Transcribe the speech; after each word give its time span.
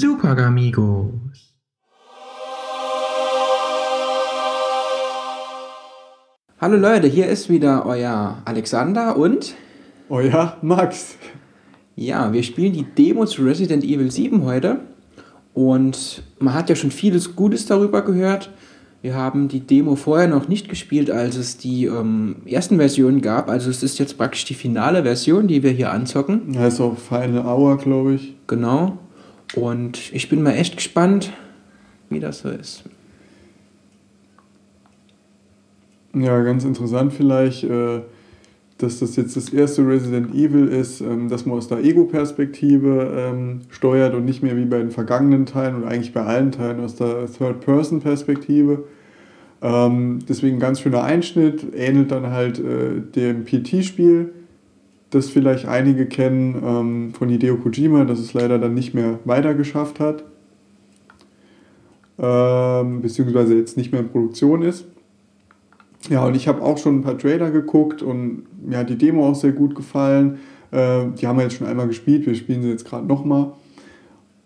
Super 0.00 0.38
Amigos. 0.38 1.12
Hallo 6.58 6.78
Leute, 6.78 7.06
hier 7.06 7.26
ist 7.26 7.50
wieder 7.50 7.84
euer 7.84 8.40
Alexander 8.46 9.18
und 9.18 9.54
euer 10.08 10.56
Max. 10.62 11.16
Ja, 11.96 12.32
wir 12.32 12.42
spielen 12.44 12.72
die 12.72 12.84
Demo 12.84 13.26
zu 13.26 13.42
Resident 13.42 13.84
Evil 13.84 14.10
7 14.10 14.42
heute 14.46 14.80
und 15.52 16.22
man 16.38 16.54
hat 16.54 16.70
ja 16.70 16.76
schon 16.76 16.92
vieles 16.92 17.36
Gutes 17.36 17.66
darüber 17.66 18.00
gehört. 18.00 18.48
Wir 19.02 19.14
haben 19.14 19.48
die 19.48 19.60
Demo 19.60 19.96
vorher 19.96 20.28
noch 20.28 20.48
nicht 20.48 20.70
gespielt, 20.70 21.10
als 21.10 21.36
es 21.36 21.58
die 21.58 21.84
ähm, 21.84 22.36
ersten 22.46 22.78
Versionen 22.78 23.20
gab. 23.20 23.50
Also 23.50 23.68
es 23.68 23.82
ist 23.82 23.98
jetzt 23.98 24.16
praktisch 24.16 24.46
die 24.46 24.54
finale 24.54 25.02
Version, 25.02 25.46
die 25.46 25.62
wir 25.62 25.72
hier 25.72 25.92
anzocken. 25.92 26.56
Auch 26.80 26.96
Final 26.96 27.44
Hour, 27.44 27.76
glaube 27.76 28.14
ich. 28.14 28.34
Genau. 28.46 28.98
Und 29.54 30.12
ich 30.12 30.28
bin 30.28 30.42
mal 30.42 30.52
echt 30.52 30.76
gespannt, 30.76 31.32
wie 32.08 32.20
das 32.20 32.40
so 32.40 32.50
ist. 32.50 32.84
Ja, 36.14 36.42
ganz 36.42 36.64
interessant 36.64 37.12
vielleicht, 37.12 37.64
äh, 37.64 38.00
dass 38.78 38.98
das 38.98 39.16
jetzt 39.16 39.36
das 39.36 39.50
erste 39.50 39.86
Resident 39.86 40.34
Evil 40.34 40.66
ist, 40.66 41.00
ähm, 41.00 41.28
dass 41.28 41.46
man 41.46 41.58
aus 41.58 41.68
der 41.68 41.84
Ego-Perspektive 41.84 43.14
ähm, 43.16 43.60
steuert 43.68 44.14
und 44.14 44.24
nicht 44.24 44.42
mehr 44.42 44.56
wie 44.56 44.64
bei 44.64 44.78
den 44.78 44.90
vergangenen 44.90 45.46
Teilen 45.46 45.76
oder 45.76 45.88
eigentlich 45.88 46.12
bei 46.12 46.22
allen 46.22 46.50
Teilen 46.50 46.80
aus 46.80 46.96
der 46.96 47.26
Third-Person-Perspektive. 47.26 48.84
Ähm, 49.62 50.20
deswegen 50.28 50.58
ganz 50.58 50.80
schöner 50.80 51.04
Einschnitt, 51.04 51.66
ähnelt 51.76 52.10
dann 52.10 52.30
halt 52.30 52.58
äh, 52.58 53.00
dem 53.00 53.44
PT-Spiel, 53.44 54.32
das 55.10 55.28
vielleicht 55.28 55.66
einige 55.66 56.06
kennen 56.06 57.12
von 57.12 57.28
Hideo 57.28 57.56
Kojima, 57.56 58.04
das 58.04 58.20
es 58.20 58.32
leider 58.32 58.58
dann 58.58 58.74
nicht 58.74 58.94
mehr 58.94 59.18
weitergeschafft 59.24 60.00
hat, 60.00 60.24
beziehungsweise 62.16 63.56
jetzt 63.56 63.76
nicht 63.76 63.92
mehr 63.92 64.00
in 64.02 64.08
Produktion 64.08 64.62
ist. 64.62 64.86
Ja, 66.08 66.24
und 66.26 66.34
ich 66.34 66.48
habe 66.48 66.62
auch 66.62 66.78
schon 66.78 67.00
ein 67.00 67.02
paar 67.02 67.18
Trailer 67.18 67.50
geguckt 67.50 68.02
und 68.02 68.44
mir 68.66 68.78
hat 68.78 68.88
die 68.88 68.96
Demo 68.96 69.28
auch 69.28 69.34
sehr 69.34 69.52
gut 69.52 69.74
gefallen. 69.74 70.38
Äh, 70.70 71.06
die 71.20 71.26
haben 71.26 71.36
wir 71.36 71.42
jetzt 71.42 71.56
schon 71.56 71.66
einmal 71.66 71.88
gespielt, 71.88 72.26
wir 72.26 72.34
spielen 72.34 72.62
sie 72.62 72.70
jetzt 72.70 72.86
gerade 72.86 73.06
nochmal. 73.06 73.52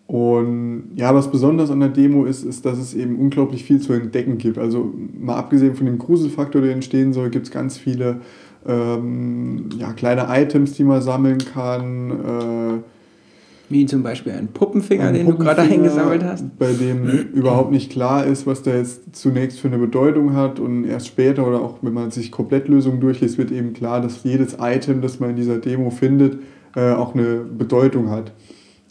Und 0.07 0.91
ja, 0.97 1.15
was 1.15 1.31
besonders 1.31 1.71
an 1.71 1.81
der 1.81 1.89
Demo 1.89 2.25
ist, 2.25 2.45
ist, 2.45 2.67
dass 2.67 2.79
es 2.79 2.93
eben 2.93 3.19
unglaublich 3.19 3.65
viel 3.65 3.81
zu 3.81 3.93
entdecken 3.93 4.37
gibt. 4.37 4.59
Also 4.59 4.93
mal 5.19 5.37
abgesehen 5.37 5.77
von 5.77 5.87
dem 5.87 5.99
Gruselfaktor, 5.99 6.61
der 6.61 6.73
entstehen 6.73 7.13
soll, 7.13 7.31
gibt 7.31 7.47
es 7.47 7.53
ganz 7.53 7.79
viele 7.79 8.21
ähm, 8.67 9.69
ja, 9.79 9.93
kleine 9.93 10.27
Items, 10.29 10.73
die 10.73 10.85
man 10.85 11.03
sammeln 11.03 11.39
kann. 11.39 12.11
Äh, 12.11 12.83
wie 13.71 13.87
zum 13.87 14.03
Beispiel 14.03 14.33
ein 14.33 14.49
Puppenfinger, 14.49 15.07
ein 15.07 15.15
den 15.15 15.27
Puppenfinger, 15.27 15.55
du 15.55 15.61
gerade 15.61 15.75
eingesammelt 15.75 16.25
hast. 16.25 16.59
Bei 16.59 16.73
dem 16.73 17.07
überhaupt 17.35 17.71
nicht 17.71 17.91
klar 17.91 18.25
ist, 18.27 18.47
was 18.47 18.63
der 18.63 18.79
jetzt 18.79 19.17
zunächst 19.17 19.59
für 19.59 19.69
eine 19.69 19.79
Bedeutung 19.79 20.35
hat. 20.35 20.61
Und 20.61 20.85
erst 20.85 21.09
später 21.09 21.47
oder 21.47 21.61
auch 21.61 21.79
wenn 21.83 21.95
man 21.95 22.11
sich 22.11 22.31
Komplettlösungen 22.31 23.01
durchliest, 23.01 23.39
wird 23.39 23.51
eben 23.51 23.73
klar, 23.73 24.01
dass 24.01 24.23
jedes 24.23 24.59
Item, 24.61 25.01
das 25.01 25.19
man 25.19 25.31
in 25.31 25.37
dieser 25.37 25.59
Demo 25.59 25.91
findet, 25.91 26.39
äh, 26.77 26.93
auch 26.93 27.15
eine 27.15 27.39
Bedeutung 27.39 28.11
hat 28.11 28.33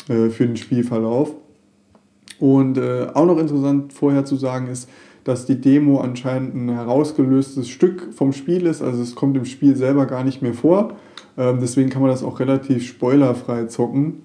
äh, 0.09 0.29
für 0.29 0.47
den 0.47 0.57
Spielverlauf. 0.57 1.33
Und 2.39 2.77
äh, 2.77 3.07
auch 3.13 3.25
noch 3.25 3.37
interessant 3.37 3.93
vorher 3.93 4.25
zu 4.25 4.35
sagen 4.35 4.67
ist, 4.67 4.89
dass 5.23 5.45
die 5.45 5.59
Demo 5.59 5.99
anscheinend 6.01 6.55
ein 6.55 6.69
herausgelöstes 6.69 7.69
Stück 7.69 8.13
vom 8.13 8.33
Spiel 8.33 8.65
ist. 8.65 8.81
Also 8.81 9.01
es 9.01 9.15
kommt 9.15 9.37
im 9.37 9.45
Spiel 9.45 9.75
selber 9.75 10.05
gar 10.05 10.23
nicht 10.23 10.41
mehr 10.41 10.53
vor. 10.53 10.93
Ähm, 11.37 11.59
deswegen 11.61 11.89
kann 11.89 12.01
man 12.01 12.11
das 12.11 12.23
auch 12.23 12.39
relativ 12.39 12.85
spoilerfrei 12.85 13.65
zocken. 13.65 14.21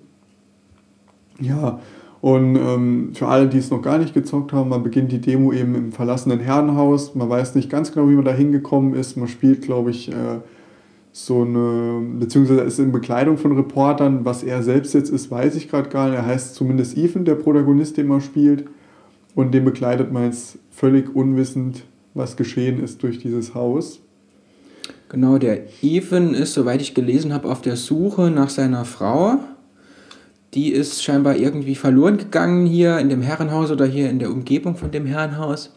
Ja, 1.40 1.80
und 2.20 2.56
ähm, 2.56 3.10
für 3.14 3.28
alle, 3.28 3.46
die 3.46 3.58
es 3.58 3.70
noch 3.70 3.80
gar 3.80 3.98
nicht 3.98 4.12
gezockt 4.12 4.52
haben, 4.52 4.70
man 4.70 4.82
beginnt 4.82 5.12
die 5.12 5.20
Demo 5.20 5.52
eben 5.52 5.74
im 5.76 5.92
verlassenen 5.92 6.40
Herrenhaus. 6.40 7.14
Man 7.14 7.28
weiß 7.28 7.54
nicht 7.54 7.70
ganz 7.70 7.92
genau, 7.92 8.08
wie 8.08 8.14
man 8.14 8.24
da 8.24 8.32
hingekommen 8.32 8.94
ist. 8.94 9.16
Man 9.16 9.28
spielt, 9.28 9.62
glaube 9.62 9.90
ich, 9.90 10.10
äh, 10.10 10.40
so 11.12 11.42
eine, 11.42 12.00
beziehungsweise 12.18 12.60
ist 12.60 12.80
in 12.80 12.90
Bekleidung 12.90 13.38
von 13.38 13.56
Reportern. 13.56 14.24
Was 14.24 14.42
er 14.42 14.62
selbst 14.64 14.94
jetzt 14.94 15.10
ist, 15.10 15.30
weiß 15.30 15.54
ich 15.54 15.70
gerade 15.70 15.88
gar 15.88 16.08
nicht. 16.08 16.16
Er 16.16 16.26
heißt 16.26 16.56
zumindest 16.56 16.98
Ethan, 16.98 17.24
der 17.24 17.36
Protagonist, 17.36 17.96
den 17.96 18.08
man 18.08 18.20
spielt. 18.20 18.64
Und 19.34 19.52
den 19.52 19.64
begleitet 19.64 20.12
man 20.12 20.24
jetzt 20.24 20.58
völlig 20.70 21.14
unwissend, 21.14 21.84
was 22.14 22.36
geschehen 22.36 22.82
ist 22.82 23.02
durch 23.02 23.18
dieses 23.18 23.54
Haus. 23.54 24.00
Genau, 25.08 25.38
der 25.38 25.64
Ethan 25.82 26.34
ist, 26.34 26.54
soweit 26.54 26.82
ich 26.82 26.94
gelesen 26.94 27.32
habe, 27.32 27.48
auf 27.48 27.62
der 27.62 27.76
Suche 27.76 28.30
nach 28.30 28.50
seiner 28.50 28.84
Frau 28.84 29.38
die 30.54 30.72
ist 30.72 31.02
scheinbar 31.02 31.36
irgendwie 31.36 31.74
verloren 31.74 32.16
gegangen 32.16 32.66
hier 32.66 32.98
in 32.98 33.08
dem 33.08 33.22
Herrenhaus 33.22 33.70
oder 33.70 33.84
hier 33.86 34.08
in 34.08 34.18
der 34.18 34.30
Umgebung 34.30 34.76
von 34.76 34.90
dem 34.90 35.06
Herrenhaus. 35.06 35.72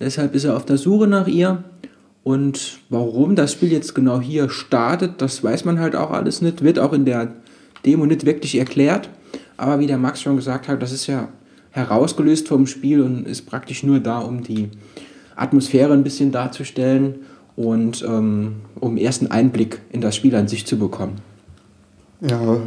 Deshalb 0.00 0.34
ist 0.34 0.44
er 0.44 0.56
auf 0.56 0.64
der 0.64 0.78
Suche 0.78 1.06
nach 1.06 1.26
ihr. 1.26 1.64
Und 2.24 2.80
warum 2.90 3.36
das 3.36 3.52
Spiel 3.52 3.72
jetzt 3.72 3.94
genau 3.94 4.20
hier 4.20 4.50
startet, 4.50 5.22
das 5.22 5.42
weiß 5.42 5.64
man 5.64 5.78
halt 5.78 5.96
auch 5.96 6.10
alles 6.10 6.42
nicht. 6.42 6.62
Wird 6.62 6.78
auch 6.78 6.92
in 6.92 7.04
der 7.04 7.32
Demo 7.86 8.06
nicht 8.06 8.26
wirklich 8.26 8.56
erklärt. 8.58 9.08
Aber 9.56 9.78
wie 9.78 9.86
der 9.86 9.98
Max 9.98 10.20
schon 10.20 10.36
gesagt 10.36 10.68
hat, 10.68 10.82
das 10.82 10.92
ist 10.92 11.06
ja 11.06 11.28
herausgelöst 11.78 12.48
vom 12.48 12.66
Spiel 12.66 13.00
und 13.00 13.26
ist 13.26 13.42
praktisch 13.42 13.82
nur 13.82 14.00
da, 14.00 14.18
um 14.18 14.42
die 14.42 14.68
Atmosphäre 15.36 15.92
ein 15.92 16.04
bisschen 16.04 16.32
darzustellen 16.32 17.20
und 17.56 18.04
ähm, 18.06 18.56
um 18.78 18.96
ersten 18.96 19.28
Einblick 19.28 19.80
in 19.90 20.00
das 20.00 20.16
Spiel 20.16 20.34
an 20.34 20.48
sich 20.48 20.66
zu 20.66 20.78
bekommen. 20.78 21.16
Ja, 22.20 22.58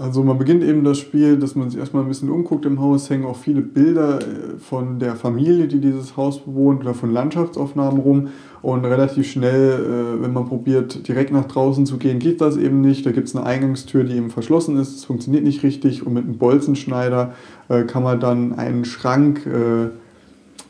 also 0.00 0.22
man 0.22 0.38
beginnt 0.38 0.64
eben 0.64 0.82
das 0.82 0.98
Spiel, 0.98 1.36
dass 1.36 1.54
man 1.54 1.68
sich 1.68 1.78
erstmal 1.78 2.02
ein 2.02 2.08
bisschen 2.08 2.30
umguckt 2.30 2.64
im 2.64 2.80
Haus, 2.80 3.10
hängen 3.10 3.26
auch 3.26 3.36
viele 3.36 3.60
Bilder 3.60 4.18
äh, 4.18 4.58
von 4.58 4.98
der 4.98 5.14
Familie, 5.14 5.68
die 5.68 5.78
dieses 5.78 6.16
Haus 6.16 6.42
bewohnt 6.42 6.80
oder 6.80 6.94
von 6.94 7.12
Landschaftsaufnahmen 7.12 8.00
rum. 8.00 8.28
Und 8.62 8.86
relativ 8.86 9.30
schnell, 9.30 9.72
äh, 10.18 10.22
wenn 10.22 10.32
man 10.32 10.48
probiert, 10.48 11.06
direkt 11.06 11.32
nach 11.32 11.44
draußen 11.44 11.84
zu 11.84 11.98
gehen, 11.98 12.18
geht 12.18 12.40
das 12.40 12.56
eben 12.56 12.80
nicht. 12.80 13.04
Da 13.04 13.12
gibt 13.12 13.28
es 13.28 13.36
eine 13.36 13.44
Eingangstür, 13.44 14.04
die 14.04 14.16
eben 14.16 14.30
verschlossen 14.30 14.78
ist. 14.78 14.96
Das 14.96 15.04
funktioniert 15.04 15.44
nicht 15.44 15.62
richtig. 15.62 16.06
Und 16.06 16.14
mit 16.14 16.24
einem 16.24 16.38
Bolzenschneider 16.38 17.34
äh, 17.68 17.82
kann 17.82 18.02
man 18.02 18.20
dann 18.20 18.58
einen 18.58 18.86
Schrank 18.86 19.46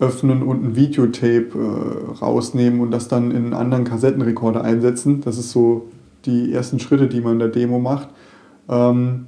öffnen 0.00 0.42
und 0.42 0.64
ein 0.64 0.76
Videotape 0.76 1.48
rausnehmen 2.20 2.80
und 2.80 2.91
das 2.91 3.06
dann 3.08 3.30
in 3.30 3.36
einen 3.36 3.54
anderen 3.54 3.84
Kassettenrekorder 3.84 4.64
einsetzen. 4.64 5.20
Das 5.20 5.38
ist 5.38 5.50
so 5.50 5.88
die 6.24 6.52
ersten 6.52 6.80
Schritte, 6.80 7.06
die 7.06 7.20
man 7.20 7.34
in 7.34 7.38
der 7.38 7.48
Demo 7.48 7.78
macht. 7.78 8.08
Ähm, 8.70 9.26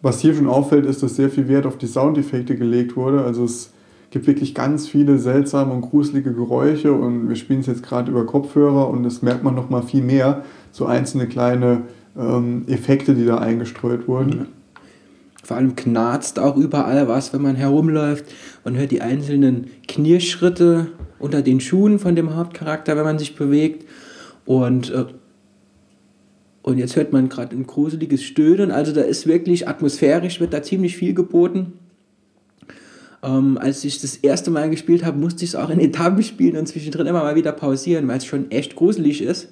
was 0.00 0.20
hier 0.20 0.34
schon 0.34 0.46
auffällt, 0.46 0.86
ist, 0.86 1.02
dass 1.02 1.16
sehr 1.16 1.30
viel 1.30 1.48
Wert 1.48 1.66
auf 1.66 1.78
die 1.78 1.86
Soundeffekte 1.86 2.56
gelegt 2.56 2.96
wurde. 2.96 3.24
Also 3.24 3.44
es 3.44 3.72
gibt 4.10 4.26
wirklich 4.26 4.54
ganz 4.54 4.86
viele 4.86 5.18
seltsame 5.18 5.72
und 5.72 5.80
gruselige 5.80 6.32
Geräusche 6.32 6.92
und 6.92 7.28
wir 7.28 7.36
spielen 7.36 7.60
es 7.60 7.66
jetzt 7.66 7.82
gerade 7.82 8.10
über 8.10 8.24
Kopfhörer 8.24 8.88
und 8.88 9.02
das 9.02 9.22
merkt 9.22 9.42
man 9.42 9.54
noch 9.54 9.70
mal 9.70 9.82
viel 9.82 10.02
mehr. 10.02 10.44
So 10.70 10.86
einzelne 10.86 11.26
kleine 11.26 11.82
ähm, 12.16 12.64
Effekte, 12.68 13.14
die 13.14 13.26
da 13.26 13.38
eingestreut 13.38 14.06
wurden. 14.06 14.46
Vor 15.42 15.56
allem 15.56 15.76
knarzt 15.76 16.38
auch 16.38 16.56
überall 16.56 17.08
was, 17.08 17.32
wenn 17.32 17.42
man 17.42 17.56
herumläuft. 17.56 18.26
Man 18.64 18.76
hört 18.76 18.90
die 18.90 19.00
einzelnen 19.00 19.68
Knirschritte 19.88 20.88
unter 21.18 21.42
den 21.42 21.60
Schuhen 21.60 21.98
von 21.98 22.14
dem 22.14 22.36
Hauptcharakter, 22.36 22.96
wenn 22.96 23.04
man 23.04 23.18
sich 23.18 23.34
bewegt. 23.34 23.86
Und 24.44 24.90
äh, 24.90 25.06
und 26.62 26.78
jetzt 26.78 26.96
hört 26.96 27.12
man 27.12 27.28
gerade 27.28 27.56
ein 27.56 27.66
gruseliges 27.66 28.22
Stöhnen. 28.22 28.70
Also 28.70 28.92
da 28.92 29.00
ist 29.00 29.26
wirklich 29.26 29.68
atmosphärisch, 29.68 30.40
wird 30.40 30.52
da 30.52 30.62
ziemlich 30.62 30.96
viel 30.96 31.14
geboten. 31.14 31.74
Ähm, 33.22 33.58
als 33.58 33.84
ich 33.84 34.00
das 34.00 34.16
erste 34.16 34.50
Mal 34.50 34.70
gespielt 34.70 35.04
habe, 35.04 35.18
musste 35.18 35.44
ich 35.44 35.50
es 35.50 35.56
auch 35.56 35.70
in 35.70 35.80
Etappen 35.80 36.22
spielen 36.22 36.56
und 36.56 36.66
zwischendrin 36.66 37.06
immer 37.06 37.22
mal 37.22 37.34
wieder 37.34 37.52
pausieren, 37.52 38.06
weil 38.06 38.18
es 38.18 38.26
schon 38.26 38.50
echt 38.50 38.76
gruselig 38.76 39.22
ist. 39.22 39.48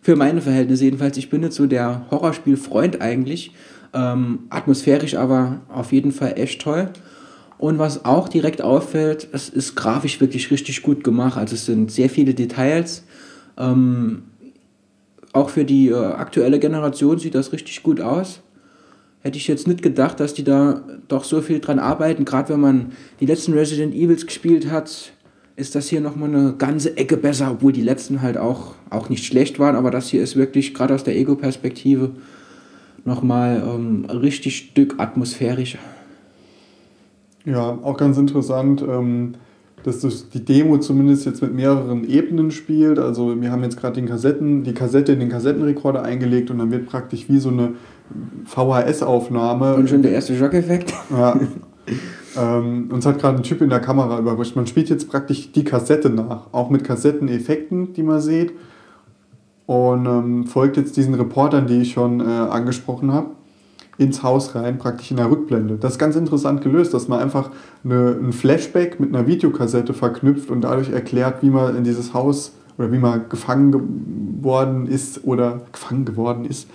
Für 0.00 0.16
meine 0.16 0.40
Verhältnisse 0.40 0.84
jedenfalls. 0.84 1.16
Ich 1.16 1.28
bin 1.28 1.40
nicht 1.40 1.52
so 1.52 1.66
der 1.66 2.06
Horrorspielfreund 2.10 3.00
eigentlich. 3.00 3.52
Ähm, 3.92 4.40
atmosphärisch 4.48 5.16
aber 5.16 5.60
auf 5.68 5.92
jeden 5.92 6.12
Fall 6.12 6.34
echt 6.36 6.62
toll. 6.62 6.90
Und 7.58 7.78
was 7.78 8.04
auch 8.04 8.28
direkt 8.28 8.62
auffällt, 8.62 9.26
es 9.32 9.48
ist 9.48 9.74
grafisch 9.74 10.20
wirklich 10.20 10.50
richtig 10.50 10.82
gut 10.82 11.02
gemacht. 11.02 11.36
Also 11.36 11.56
es 11.56 11.66
sind 11.66 11.90
sehr 11.90 12.08
viele 12.08 12.32
Details. 12.32 13.04
Ähm, 13.58 14.22
auch 15.32 15.50
für 15.50 15.64
die 15.64 15.88
äh, 15.88 15.94
aktuelle 15.94 16.58
Generation 16.58 17.18
sieht 17.18 17.34
das 17.34 17.52
richtig 17.52 17.82
gut 17.82 18.00
aus. 18.00 18.40
Hätte 19.20 19.36
ich 19.36 19.48
jetzt 19.48 19.66
nicht 19.66 19.82
gedacht, 19.82 20.20
dass 20.20 20.34
die 20.34 20.44
da 20.44 20.82
doch 21.08 21.24
so 21.24 21.42
viel 21.42 21.60
dran 21.60 21.78
arbeiten. 21.78 22.24
Gerade 22.24 22.50
wenn 22.50 22.60
man 22.60 22.92
die 23.20 23.26
letzten 23.26 23.52
Resident 23.52 23.94
Evils 23.94 24.26
gespielt 24.26 24.70
hat, 24.70 25.12
ist 25.56 25.74
das 25.74 25.88
hier 25.88 26.00
nochmal 26.00 26.28
eine 26.28 26.54
ganze 26.56 26.96
Ecke 26.96 27.16
besser, 27.16 27.50
obwohl 27.50 27.72
die 27.72 27.82
letzten 27.82 28.22
halt 28.22 28.38
auch, 28.38 28.74
auch 28.90 29.08
nicht 29.08 29.24
schlecht 29.24 29.58
waren. 29.58 29.74
Aber 29.74 29.90
das 29.90 30.08
hier 30.08 30.22
ist 30.22 30.36
wirklich 30.36 30.72
gerade 30.72 30.94
aus 30.94 31.02
der 31.02 31.16
Ego-Perspektive 31.16 32.10
nochmal 33.04 33.62
ähm, 33.66 34.04
richtig 34.04 34.56
Stück 34.56 34.94
atmosphärisch. 34.98 35.76
Ja, 37.44 37.78
auch 37.82 37.96
ganz 37.96 38.18
interessant. 38.18 38.82
Ähm 38.82 39.34
dass 39.84 40.00
das 40.00 40.28
die 40.28 40.44
Demo 40.44 40.78
zumindest 40.78 41.26
jetzt 41.26 41.42
mit 41.42 41.54
mehreren 41.54 42.08
Ebenen 42.08 42.50
spielt. 42.50 42.98
Also 42.98 43.40
wir 43.40 43.50
haben 43.50 43.62
jetzt 43.62 43.76
gerade 43.76 43.94
den 43.94 44.06
Kassetten, 44.06 44.64
die 44.64 44.74
Kassette 44.74 45.12
in 45.12 45.20
den 45.20 45.28
Kassettenrekorder 45.28 46.02
eingelegt 46.02 46.50
und 46.50 46.58
dann 46.58 46.70
wird 46.70 46.86
praktisch 46.86 47.28
wie 47.28 47.38
so 47.38 47.50
eine 47.50 47.74
VHS-Aufnahme. 48.44 49.74
Und 49.74 49.88
schon 49.88 50.02
der 50.02 50.12
erste 50.12 50.36
Schockeffekt. 50.36 50.92
Ja. 51.10 51.38
ähm, 52.36 52.90
uns 52.92 53.06
hat 53.06 53.18
gerade 53.18 53.38
ein 53.38 53.42
Typ 53.42 53.60
in 53.60 53.70
der 53.70 53.80
Kamera 53.80 54.18
überrascht. 54.18 54.56
Man 54.56 54.66
spielt 54.66 54.88
jetzt 54.90 55.08
praktisch 55.08 55.52
die 55.52 55.64
Kassette 55.64 56.10
nach, 56.10 56.52
auch 56.52 56.70
mit 56.70 56.84
Kassetteneffekten, 56.84 57.92
die 57.92 58.02
man 58.02 58.20
sieht. 58.20 58.52
Und 59.66 60.06
ähm, 60.06 60.46
folgt 60.46 60.78
jetzt 60.78 60.96
diesen 60.96 61.14
Reportern, 61.14 61.66
die 61.66 61.82
ich 61.82 61.92
schon 61.92 62.20
äh, 62.20 62.24
angesprochen 62.24 63.12
habe 63.12 63.37
ins 63.98 64.22
Haus 64.22 64.54
rein, 64.54 64.78
praktisch 64.78 65.10
in 65.10 65.16
der 65.16 65.30
Rückblende. 65.30 65.76
Das 65.76 65.92
ist 65.92 65.98
ganz 65.98 66.14
interessant 66.14 66.62
gelöst, 66.62 66.94
dass 66.94 67.08
man 67.08 67.18
einfach 67.20 67.50
eine, 67.84 68.16
ein 68.20 68.32
Flashback 68.32 69.00
mit 69.00 69.14
einer 69.14 69.26
Videokassette 69.26 69.92
verknüpft 69.92 70.50
und 70.50 70.62
dadurch 70.62 70.90
erklärt, 70.90 71.42
wie 71.42 71.50
man 71.50 71.76
in 71.76 71.84
dieses 71.84 72.14
Haus 72.14 72.52
oder 72.78 72.92
wie 72.92 72.98
man 72.98 73.28
gefangen 73.28 73.72
geworden 74.40 74.86
ist 74.86 75.24
oder 75.24 75.62
gefangen 75.72 76.04
geworden 76.04 76.44
ist. 76.44 76.68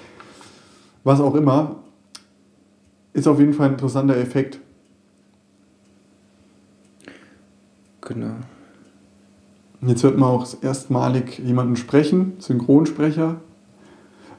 Was 1.05 1.21
auch 1.21 1.35
immer. 1.35 1.77
Ist 3.13 3.27
auf 3.27 3.39
jeden 3.39 3.53
Fall 3.53 3.67
ein 3.67 3.73
interessanter 3.73 4.17
Effekt. 4.17 4.59
Genau. 8.01 8.33
Jetzt 9.81 10.03
hört 10.03 10.17
man 10.17 10.29
auch 10.29 10.47
erstmalig 10.61 11.39
jemanden 11.39 11.75
sprechen, 11.75 12.33
Synchronsprecher, 12.39 13.37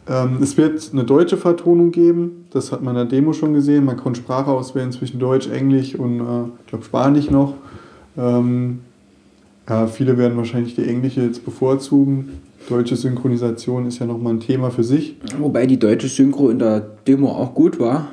ähm, 0.08 0.38
es 0.42 0.56
wird 0.56 0.90
eine 0.92 1.04
deutsche 1.04 1.36
Vertonung 1.36 1.90
geben, 1.90 2.46
das 2.50 2.72
hat 2.72 2.82
man 2.82 2.94
in 2.94 3.08
der 3.08 3.18
Demo 3.18 3.32
schon 3.32 3.54
gesehen. 3.54 3.84
Man 3.84 3.96
konnte 3.96 4.20
Sprache 4.20 4.50
auswählen 4.50 4.92
zwischen 4.92 5.18
Deutsch, 5.18 5.48
Englisch 5.48 5.94
und 5.94 6.20
äh, 6.20 6.48
ich 6.60 6.66
glaube 6.66 6.84
Spanisch 6.84 7.30
noch. 7.30 7.54
Ähm, 8.16 8.80
ja, 9.68 9.86
viele 9.86 10.18
werden 10.18 10.36
wahrscheinlich 10.36 10.74
die 10.74 10.86
englische 10.86 11.22
jetzt 11.22 11.44
bevorzugen. 11.44 12.40
Deutsche 12.68 12.96
Synchronisation 12.96 13.86
ist 13.86 13.98
ja 13.98 14.06
nochmal 14.06 14.34
ein 14.34 14.40
Thema 14.40 14.70
für 14.70 14.84
sich. 14.84 15.16
Wobei 15.38 15.66
die 15.66 15.78
deutsche 15.78 16.08
Synchro 16.08 16.50
in 16.50 16.58
der 16.58 16.80
Demo 16.80 17.30
auch 17.30 17.54
gut 17.54 17.78
war. 17.78 18.08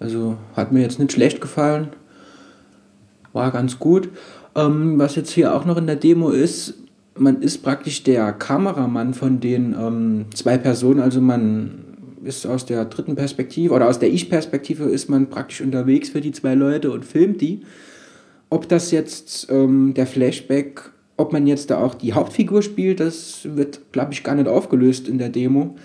Also 0.00 0.36
hat 0.56 0.72
mir 0.72 0.80
jetzt 0.80 0.98
nicht 0.98 1.12
schlecht 1.12 1.40
gefallen. 1.40 1.88
War 3.32 3.50
ganz 3.52 3.78
gut. 3.78 4.08
Ähm, 4.56 4.98
was 4.98 5.14
jetzt 5.14 5.30
hier 5.30 5.54
auch 5.54 5.64
noch 5.64 5.76
in 5.76 5.86
der 5.86 5.96
Demo 5.96 6.30
ist, 6.30 6.74
man 7.20 7.42
ist 7.42 7.58
praktisch 7.58 8.02
der 8.02 8.32
Kameramann 8.32 9.14
von 9.14 9.40
den 9.40 9.74
ähm, 9.78 10.24
zwei 10.34 10.58
Personen, 10.58 11.00
also 11.00 11.20
man 11.20 11.84
ist 12.24 12.46
aus 12.46 12.66
der 12.66 12.84
dritten 12.86 13.14
Perspektive 13.14 13.74
oder 13.74 13.88
aus 13.88 13.98
der 13.98 14.12
Ich-Perspektive 14.12 14.84
ist 14.84 15.08
man 15.08 15.28
praktisch 15.28 15.60
unterwegs 15.60 16.10
für 16.10 16.20
die 16.20 16.32
zwei 16.32 16.54
Leute 16.54 16.90
und 16.90 17.04
filmt 17.04 17.40
die. 17.40 17.62
Ob 18.48 18.68
das 18.68 18.90
jetzt 18.90 19.48
ähm, 19.50 19.94
der 19.94 20.06
Flashback, 20.06 20.90
ob 21.16 21.32
man 21.32 21.46
jetzt 21.46 21.70
da 21.70 21.78
auch 21.78 21.94
die 21.94 22.12
Hauptfigur 22.12 22.62
spielt, 22.62 23.00
das 23.00 23.40
wird, 23.44 23.92
glaube 23.92 24.12
ich, 24.12 24.24
gar 24.24 24.34
nicht 24.34 24.48
aufgelöst 24.48 25.08
in 25.08 25.18
der 25.18 25.28
Demo. 25.28 25.76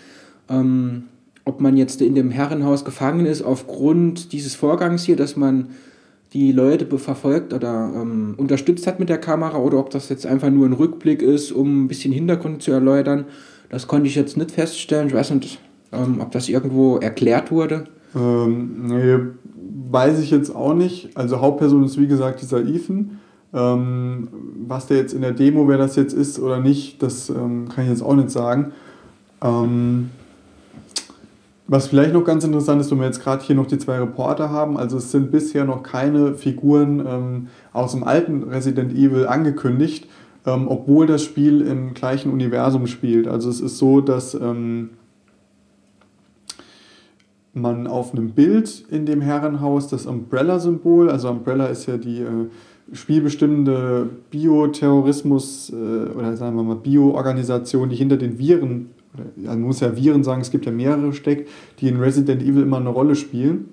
Ähm, 0.50 1.04
ob 1.46 1.62
man 1.62 1.78
jetzt 1.78 2.02
in 2.02 2.16
dem 2.16 2.32
Herrenhaus 2.32 2.86
gefangen 2.86 3.26
ist 3.26 3.44
aufgrund 3.44 4.32
dieses 4.34 4.56
Vorgangs 4.56 5.04
hier, 5.04 5.16
dass 5.16 5.36
man 5.36 5.70
die 6.36 6.52
Leute 6.52 6.86
verfolgt 6.98 7.54
oder 7.54 7.94
ähm, 7.96 8.34
unterstützt 8.36 8.86
hat 8.88 9.00
mit 9.00 9.08
der 9.08 9.20
Kamera 9.20 9.58
oder 9.58 9.80
ob 9.80 9.90
das 9.90 10.10
jetzt 10.10 10.26
einfach 10.26 10.50
nur 10.50 10.68
ein 10.68 10.74
Rückblick 10.74 11.22
ist, 11.22 11.54
um 11.54 11.86
ein 11.86 11.88
bisschen 11.88 12.12
Hintergrund 12.12 12.62
zu 12.62 12.72
erläutern. 12.72 13.24
Das 13.70 13.88
konnte 13.88 14.08
ich 14.08 14.16
jetzt 14.16 14.36
nicht 14.36 14.52
feststellen. 14.52 15.08
Ich 15.08 15.14
weiß 15.14 15.32
nicht, 15.32 15.60
ähm, 15.94 16.20
ob 16.20 16.32
das 16.32 16.50
irgendwo 16.50 16.98
erklärt 16.98 17.52
wurde. 17.52 17.86
Ähm, 18.14 18.88
nee, 18.88 19.18
weiß 19.90 20.20
ich 20.20 20.30
jetzt 20.30 20.54
auch 20.54 20.74
nicht. 20.74 21.16
Also 21.16 21.40
Hauptperson 21.40 21.86
ist 21.86 21.98
wie 21.98 22.08
gesagt 22.08 22.42
dieser 22.42 22.60
Ethan. 22.60 23.22
Ähm, 23.54 24.28
was 24.68 24.88
der 24.88 24.98
jetzt 24.98 25.14
in 25.14 25.22
der 25.22 25.32
Demo, 25.32 25.70
wer 25.70 25.78
das 25.78 25.96
jetzt 25.96 26.14
ist 26.14 26.38
oder 26.38 26.60
nicht, 26.60 27.02
das 27.02 27.30
ähm, 27.30 27.70
kann 27.74 27.86
ich 27.86 27.92
jetzt 27.92 28.04
auch 28.04 28.16
nicht 28.16 28.30
sagen. 28.30 28.74
Ähm, 29.42 30.10
was 31.68 31.88
vielleicht 31.88 32.14
noch 32.14 32.24
ganz 32.24 32.44
interessant 32.44 32.80
ist, 32.80 32.92
wenn 32.92 33.00
wir 33.00 33.08
jetzt 33.08 33.24
gerade 33.24 33.44
hier 33.44 33.56
noch 33.56 33.66
die 33.66 33.80
zwei 33.80 33.98
Reporter 33.98 34.50
haben, 34.50 34.78
also 34.78 34.98
es 34.98 35.12
sind 35.12 35.32
bisher 35.32 35.66
noch 35.66 35.82
keine 35.82 36.36
Figuren 36.36 37.04
ähm, 37.06 37.48
aus 37.74 37.94
dem 37.94 38.04
alten 38.04 38.44
Resident 38.44 38.94
Evil 38.94 39.28
angekündigt, 39.28 40.08
ähm, 40.46 40.68
obwohl 40.68 41.08
das 41.08 41.24
Spiel 41.24 41.62
im 41.62 41.96
gleichen 41.96 42.32
Universum 42.32 42.86
spielt. 42.86 43.28
Also 43.28 43.50
es 43.50 43.62
ist 43.62 43.80
so, 43.80 44.00
dass 44.00 44.36
ähm, 44.36 44.92
man 47.54 47.88
auf 47.88 48.14
einem 48.14 48.32
Bild 48.32 48.86
in 48.92 49.08
dem 49.08 49.22
Herrenhaus 49.22 49.88
das 49.88 50.06
Umbrella-Symbol, 50.06 51.10
also 51.10 51.30
Umbrella 51.30 51.68
ist 51.68 51.88
ja 51.88 51.98
die 51.98 52.22
äh, 52.22 52.48
spielbestimmende 52.94 54.10
Bioterrorismus 54.30 55.72
äh, 55.72 56.12
oder 56.12 56.38
sagen 56.38 56.56
wir 56.58 56.64
mal 56.64 56.76
Bio-Organisation, 56.76 57.90
die 57.90 57.96
hinter 57.96 58.18
den 58.18 58.38
Viren 58.38 58.92
man 59.36 59.62
muss 59.62 59.80
ja 59.80 59.96
Viren 59.96 60.24
sagen, 60.24 60.42
es 60.42 60.52
gibt 60.52 60.66
ja 60.66 60.72
mehrere 60.72 61.14
steckt, 61.14 61.50
die 61.80 61.88
in 61.88 61.98
Resident 61.98 62.42
Evil 62.42 62.64
immer 62.64 62.78
eine 62.78 62.90
Rolle 62.90 63.16
spielen. 63.16 63.70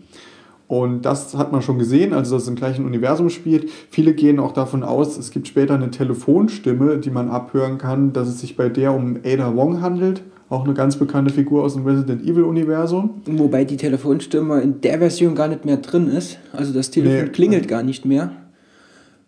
Und 0.73 1.03
das 1.03 1.35
hat 1.35 1.53
man 1.53 1.61
schon 1.61 1.79
gesehen, 1.79 2.15
also 2.15 2.35
dass 2.35 2.45
es 2.45 2.49
im 2.49 2.55
gleichen 2.55 2.87
Universum 2.87 3.29
spielt. 3.29 3.69
Viele 3.91 4.15
gehen 4.15 4.41
auch 4.41 4.53
davon 4.53 4.83
aus, 4.83 5.19
es 5.19 5.31
gibt 5.31 5.47
später 5.47 5.75
eine 5.75 5.91
Telefonstimme, 5.91 6.97
die 6.97 7.11
man 7.11 7.29
abhören 7.29 7.77
kann, 7.77 8.15
dass 8.15 8.27
es 8.27 8.41
sich 8.41 8.57
bei 8.57 8.71
der 8.71 8.95
um 8.95 9.19
Ada 9.23 9.55
Wong 9.55 9.83
handelt. 9.83 10.23
Auch 10.49 10.65
eine 10.65 10.73
ganz 10.73 10.97
bekannte 10.97 11.33
Figur 11.33 11.63
aus 11.63 11.75
dem 11.75 11.85
Resident 11.85 12.23
Evil-Universum. 12.23 13.23
Wobei 13.27 13.65
die 13.65 13.77
Telefonstimme 13.77 14.63
in 14.63 14.81
der 14.81 14.99
Version 14.99 15.35
gar 15.35 15.49
nicht 15.49 15.67
mehr 15.67 15.79
drin 15.79 16.09
ist. 16.09 16.39
Also 16.55 16.73
das 16.73 16.91
Telefon 16.91 17.25
nee. 17.25 17.33
klingelt 17.33 17.69
gar 17.69 17.83
nicht 17.83 18.07
mehr. 18.07 18.33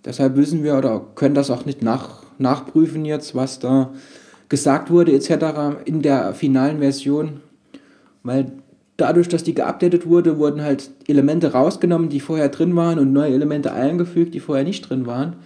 Deshalb 0.04 0.36
wissen 0.36 0.62
wir 0.62 0.78
oder 0.78 1.02
können 1.14 1.34
das 1.34 1.50
auch 1.50 1.66
nicht 1.66 1.82
nach, 1.82 2.22
nachprüfen 2.38 3.04
jetzt, 3.04 3.34
was 3.34 3.58
da 3.58 3.90
gesagt 4.48 4.90
wurde 4.90 5.12
etc. 5.12 5.80
in 5.84 6.02
der 6.02 6.34
finalen 6.34 6.78
Version, 6.78 7.40
weil 8.22 8.52
dadurch, 8.96 9.28
dass 9.28 9.44
die 9.44 9.54
geupdatet 9.54 10.06
wurde, 10.06 10.38
wurden 10.38 10.62
halt 10.62 10.90
Elemente 11.08 11.52
rausgenommen, 11.52 12.08
die 12.08 12.20
vorher 12.20 12.48
drin 12.48 12.76
waren 12.76 12.98
und 12.98 13.12
neue 13.12 13.34
Elemente 13.34 13.72
eingefügt, 13.72 14.34
die 14.34 14.40
vorher 14.40 14.64
nicht 14.64 14.88
drin 14.88 15.06
waren. 15.06 15.36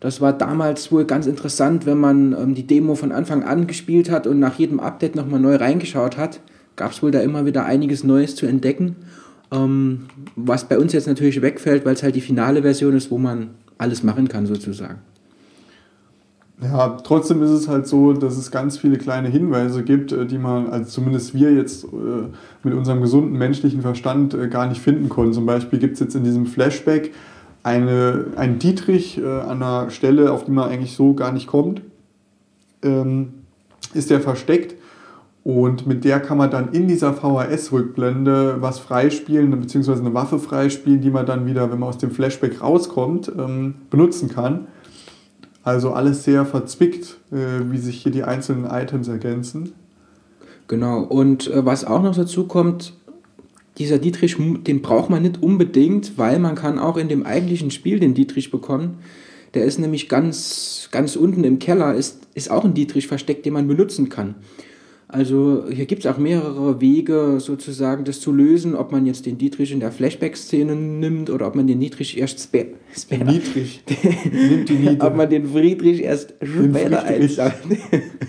Das 0.00 0.20
war 0.20 0.32
damals 0.32 0.92
wohl 0.92 1.04
ganz 1.04 1.26
interessant, 1.26 1.84
wenn 1.84 1.98
man 1.98 2.32
ähm, 2.32 2.54
die 2.54 2.66
Demo 2.66 2.94
von 2.94 3.10
Anfang 3.10 3.42
an 3.42 3.66
gespielt 3.66 4.10
hat 4.10 4.26
und 4.26 4.38
nach 4.38 4.58
jedem 4.58 4.78
Update 4.78 5.16
nochmal 5.16 5.40
neu 5.40 5.56
reingeschaut 5.56 6.16
hat, 6.16 6.40
gab 6.76 6.92
es 6.92 7.02
wohl 7.02 7.10
da 7.10 7.20
immer 7.20 7.46
wieder 7.46 7.64
einiges 7.64 8.04
Neues 8.04 8.36
zu 8.36 8.46
entdecken. 8.46 8.96
Ähm, 9.50 10.06
was 10.36 10.68
bei 10.68 10.78
uns 10.78 10.92
jetzt 10.92 11.08
natürlich 11.08 11.42
wegfällt, 11.42 11.84
weil 11.84 11.94
es 11.94 12.02
halt 12.02 12.14
die 12.14 12.20
finale 12.20 12.62
Version 12.62 12.94
ist, 12.94 13.10
wo 13.10 13.18
man 13.18 13.50
alles 13.76 14.04
machen 14.04 14.28
kann 14.28 14.46
sozusagen. 14.46 15.00
Ja, 16.60 16.96
trotzdem 17.04 17.40
ist 17.42 17.50
es 17.50 17.68
halt 17.68 17.86
so, 17.86 18.12
dass 18.12 18.36
es 18.36 18.50
ganz 18.50 18.78
viele 18.78 18.98
kleine 18.98 19.28
Hinweise 19.28 19.84
gibt, 19.84 20.10
äh, 20.10 20.26
die 20.26 20.38
man, 20.38 20.68
also 20.68 20.90
zumindest 20.90 21.32
wir 21.34 21.52
jetzt 21.52 21.84
äh, 21.84 21.88
mit 22.64 22.74
unserem 22.74 23.00
gesunden 23.00 23.38
menschlichen 23.38 23.80
Verstand 23.80 24.34
äh, 24.34 24.48
gar 24.48 24.66
nicht 24.66 24.80
finden 24.80 25.08
konnten. 25.08 25.32
Zum 25.34 25.46
Beispiel 25.46 25.78
gibt 25.78 25.94
es 25.94 26.00
jetzt 26.00 26.16
in 26.16 26.24
diesem 26.24 26.46
Flashback 26.46 27.12
eine, 27.62 28.26
einen 28.36 28.58
Dietrich 28.58 29.20
an 29.22 29.62
einer 29.62 29.90
Stelle, 29.90 30.32
auf 30.32 30.44
die 30.44 30.52
man 30.52 30.70
eigentlich 30.70 30.94
so 30.94 31.12
gar 31.12 31.32
nicht 31.32 31.48
kommt. 31.48 31.82
Ähm, 32.82 33.34
ist 33.92 34.10
der 34.10 34.20
versteckt 34.20 34.76
und 35.44 35.86
mit 35.86 36.04
der 36.04 36.20
kann 36.20 36.38
man 36.38 36.50
dann 36.50 36.72
in 36.72 36.88
dieser 36.88 37.14
VHS-Rückblende 37.14 38.60
was 38.60 38.78
freispielen, 38.78 39.50
beziehungsweise 39.58 40.00
eine 40.00 40.14
Waffe 40.14 40.38
freispielen, 40.38 41.00
die 41.00 41.10
man 41.10 41.26
dann 41.26 41.46
wieder, 41.46 41.70
wenn 41.70 41.78
man 41.78 41.88
aus 41.88 41.98
dem 41.98 42.10
Flashback 42.10 42.62
rauskommt, 42.62 43.32
ähm, 43.36 43.74
benutzen 43.90 44.28
kann. 44.28 44.66
Also 45.62 45.92
alles 45.92 46.24
sehr 46.24 46.46
verzwickt, 46.46 47.18
äh, 47.30 47.70
wie 47.70 47.78
sich 47.78 48.02
hier 48.02 48.12
die 48.12 48.24
einzelnen 48.24 48.64
Items 48.64 49.08
ergänzen. 49.08 49.72
Genau, 50.66 51.02
und 51.02 51.48
äh, 51.48 51.64
was 51.64 51.84
auch 51.84 52.02
noch 52.02 52.14
dazu 52.14 52.46
kommt, 52.46 52.94
dieser 53.78 53.98
Dietrich, 53.98 54.36
den 54.38 54.82
braucht 54.82 55.08
man 55.08 55.22
nicht 55.22 55.42
unbedingt, 55.42 56.18
weil 56.18 56.38
man 56.38 56.56
kann 56.56 56.78
auch 56.78 56.96
in 56.96 57.08
dem 57.08 57.24
eigentlichen 57.24 57.70
Spiel 57.70 58.00
den 58.00 58.14
Dietrich 58.14 58.50
bekommen. 58.50 58.98
Der 59.54 59.64
ist 59.64 59.78
nämlich 59.78 60.08
ganz, 60.08 60.88
ganz 60.90 61.16
unten 61.16 61.44
im 61.44 61.58
Keller, 61.58 61.94
ist, 61.94 62.26
ist 62.34 62.50
auch 62.50 62.64
ein 62.64 62.74
Dietrich 62.74 63.06
versteckt, 63.06 63.46
den 63.46 63.54
man 63.54 63.68
benutzen 63.68 64.08
kann. 64.08 64.34
Also 65.10 65.64
hier 65.70 65.86
gibt 65.86 66.04
es 66.04 66.10
auch 66.10 66.18
mehrere 66.18 66.82
Wege 66.82 67.40
sozusagen, 67.40 68.04
das 68.04 68.20
zu 68.20 68.30
lösen, 68.30 68.74
ob 68.74 68.92
man 68.92 69.06
jetzt 69.06 69.24
den 69.24 69.38
Dietrich 69.38 69.72
in 69.72 69.80
der 69.80 69.90
Flashback-Szene 69.90 70.76
nimmt 70.76 71.30
oder 71.30 71.46
ob 71.46 71.54
man 71.54 71.66
den 71.66 71.80
Dietrich 71.80 72.18
erst 72.18 72.40
später... 72.40 72.76
Dietrich. 73.10 73.82
Nimmt 74.30 74.68
die 74.68 74.74
Niete. 74.74 75.06
Ob 75.06 75.16
man 75.16 75.30
den 75.30 75.46
Friedrich 75.46 76.02
erst 76.02 76.34
später 76.42 77.04
einsammelt. 77.04 77.80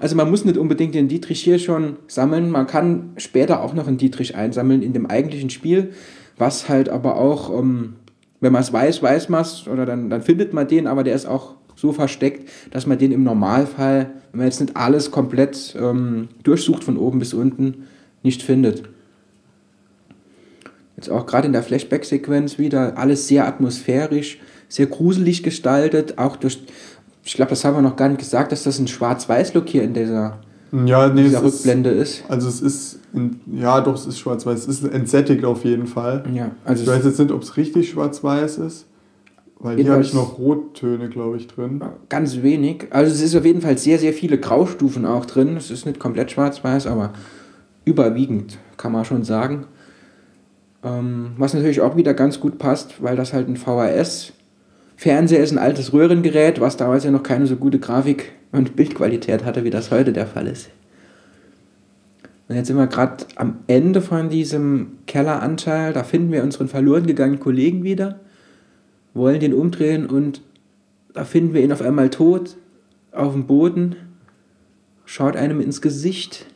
Also 0.00 0.16
man 0.16 0.28
muss 0.28 0.44
nicht 0.44 0.58
unbedingt 0.58 0.96
den 0.96 1.06
Dietrich 1.06 1.40
hier 1.44 1.60
schon 1.60 1.96
sammeln, 2.08 2.50
man 2.50 2.66
kann 2.66 3.12
später 3.18 3.62
auch 3.62 3.72
noch 3.72 3.86
einen 3.86 3.98
Dietrich 3.98 4.34
einsammeln 4.34 4.82
in 4.82 4.92
dem 4.92 5.06
eigentlichen 5.06 5.48
Spiel, 5.48 5.92
was 6.36 6.68
halt 6.68 6.88
aber 6.88 7.18
auch, 7.18 7.56
ähm, 7.56 7.94
wenn 8.40 8.52
man 8.52 8.62
es 8.62 8.72
weiß, 8.72 9.00
weiß 9.00 9.28
man 9.28 9.42
es 9.42 9.68
oder 9.68 9.86
dann, 9.86 10.10
dann 10.10 10.22
findet 10.22 10.54
man 10.54 10.66
den, 10.66 10.88
aber 10.88 11.04
der 11.04 11.14
ist 11.14 11.26
auch 11.26 11.54
so 11.76 11.92
versteckt, 11.92 12.48
dass 12.72 12.84
man 12.88 12.98
den 12.98 13.12
im 13.12 13.22
Normalfall, 13.22 14.10
wenn 14.32 14.38
man 14.38 14.46
jetzt 14.46 14.60
nicht 14.60 14.76
alles 14.76 15.10
komplett 15.10 15.76
ähm, 15.78 16.28
durchsucht 16.42 16.84
von 16.84 16.96
oben 16.96 17.18
bis 17.18 17.34
unten, 17.34 17.86
nicht 18.22 18.42
findet. 18.42 18.84
Jetzt 20.96 21.10
auch 21.10 21.26
gerade 21.26 21.46
in 21.46 21.52
der 21.52 21.62
Flashback-Sequenz 21.62 22.58
wieder 22.58 22.96
alles 22.96 23.28
sehr 23.28 23.46
atmosphärisch, 23.46 24.38
sehr 24.68 24.86
gruselig 24.86 25.42
gestaltet. 25.42 26.18
Auch 26.18 26.36
durch, 26.36 26.62
ich 27.24 27.34
glaube, 27.34 27.50
das 27.50 27.64
haben 27.64 27.76
wir 27.76 27.82
noch 27.82 27.96
gar 27.96 28.08
nicht 28.08 28.20
gesagt, 28.20 28.52
dass 28.52 28.62
das 28.62 28.78
ein 28.78 28.88
Schwarz-Weiß-Look 28.88 29.68
hier 29.68 29.82
in 29.82 29.92
dieser, 29.94 30.38
Ja, 30.86 31.08
nee, 31.08 31.24
dieser 31.24 31.44
es 31.44 31.54
Rückblende 31.54 31.90
ist, 31.90 32.20
ist. 32.20 32.30
Also 32.30 32.48
es 32.48 32.60
ist, 32.62 33.00
in, 33.12 33.40
ja 33.52 33.80
doch, 33.80 33.94
es 33.96 34.06
ist 34.06 34.18
schwarz-weiß. 34.18 34.60
Es 34.60 34.82
ist 34.82 34.84
entsättigt 34.84 35.44
auf 35.44 35.64
jeden 35.64 35.86
Fall. 35.86 36.24
Ja, 36.32 36.52
also 36.64 36.84
Ich 36.84 36.88
weiß 36.88 37.04
jetzt 37.04 37.18
nicht, 37.18 37.32
ob 37.32 37.42
es 37.42 37.56
richtig 37.56 37.90
schwarz-weiß 37.90 38.58
ist, 38.58 38.86
weil 39.62 39.76
hier 39.76 39.92
habe 39.92 40.02
ich 40.02 40.12
noch 40.12 40.38
Rottöne, 40.38 41.08
glaube 41.08 41.36
ich, 41.36 41.46
drin. 41.46 41.80
Ganz 42.08 42.42
wenig. 42.42 42.86
Also 42.90 43.12
es 43.12 43.22
ist 43.22 43.36
auf 43.36 43.44
jeden 43.44 43.60
Fall 43.60 43.78
sehr, 43.78 43.98
sehr 43.98 44.12
viele 44.12 44.38
Graustufen 44.38 45.06
auch 45.06 45.24
drin. 45.24 45.56
Es 45.56 45.70
ist 45.70 45.86
nicht 45.86 46.00
komplett 46.00 46.32
schwarz-weiß, 46.32 46.88
aber 46.88 47.12
überwiegend, 47.84 48.58
kann 48.76 48.90
man 48.90 49.04
schon 49.04 49.22
sagen. 49.22 49.66
Ähm, 50.82 51.32
was 51.36 51.54
natürlich 51.54 51.80
auch 51.80 51.96
wieder 51.96 52.12
ganz 52.12 52.40
gut 52.40 52.58
passt, 52.58 53.02
weil 53.02 53.14
das 53.14 53.32
halt 53.32 53.48
ein 53.48 53.56
VHS-Fernseher 53.56 55.42
ist, 55.42 55.52
ein 55.52 55.58
altes 55.58 55.92
Röhrengerät, 55.92 56.60
was 56.60 56.76
damals 56.76 57.04
ja 57.04 57.12
noch 57.12 57.22
keine 57.22 57.46
so 57.46 57.54
gute 57.54 57.78
Grafik 57.78 58.32
und 58.50 58.74
Bildqualität 58.74 59.44
hatte, 59.44 59.62
wie 59.62 59.70
das 59.70 59.92
heute 59.92 60.12
der 60.12 60.26
Fall 60.26 60.48
ist. 60.48 60.70
Und 62.48 62.56
jetzt 62.56 62.66
sind 62.66 62.76
wir 62.76 62.88
gerade 62.88 63.24
am 63.36 63.60
Ende 63.68 64.02
von 64.02 64.28
diesem 64.28 64.98
Kelleranteil. 65.06 65.92
Da 65.92 66.02
finden 66.02 66.32
wir 66.32 66.42
unseren 66.42 66.68
verloren 66.68 67.06
gegangenen 67.06 67.40
Kollegen 67.40 67.84
wieder, 67.84 68.20
wollen 69.14 69.40
den 69.40 69.54
umdrehen 69.54 70.06
und 70.06 70.42
da 71.12 71.24
finden 71.24 71.54
wir 71.54 71.62
ihn 71.62 71.72
auf 71.72 71.82
einmal 71.82 72.10
tot 72.10 72.56
auf 73.12 73.32
dem 73.32 73.46
Boden, 73.46 73.96
schaut 75.04 75.36
einem 75.36 75.60
ins 75.60 75.82
Gesicht. 75.82 76.46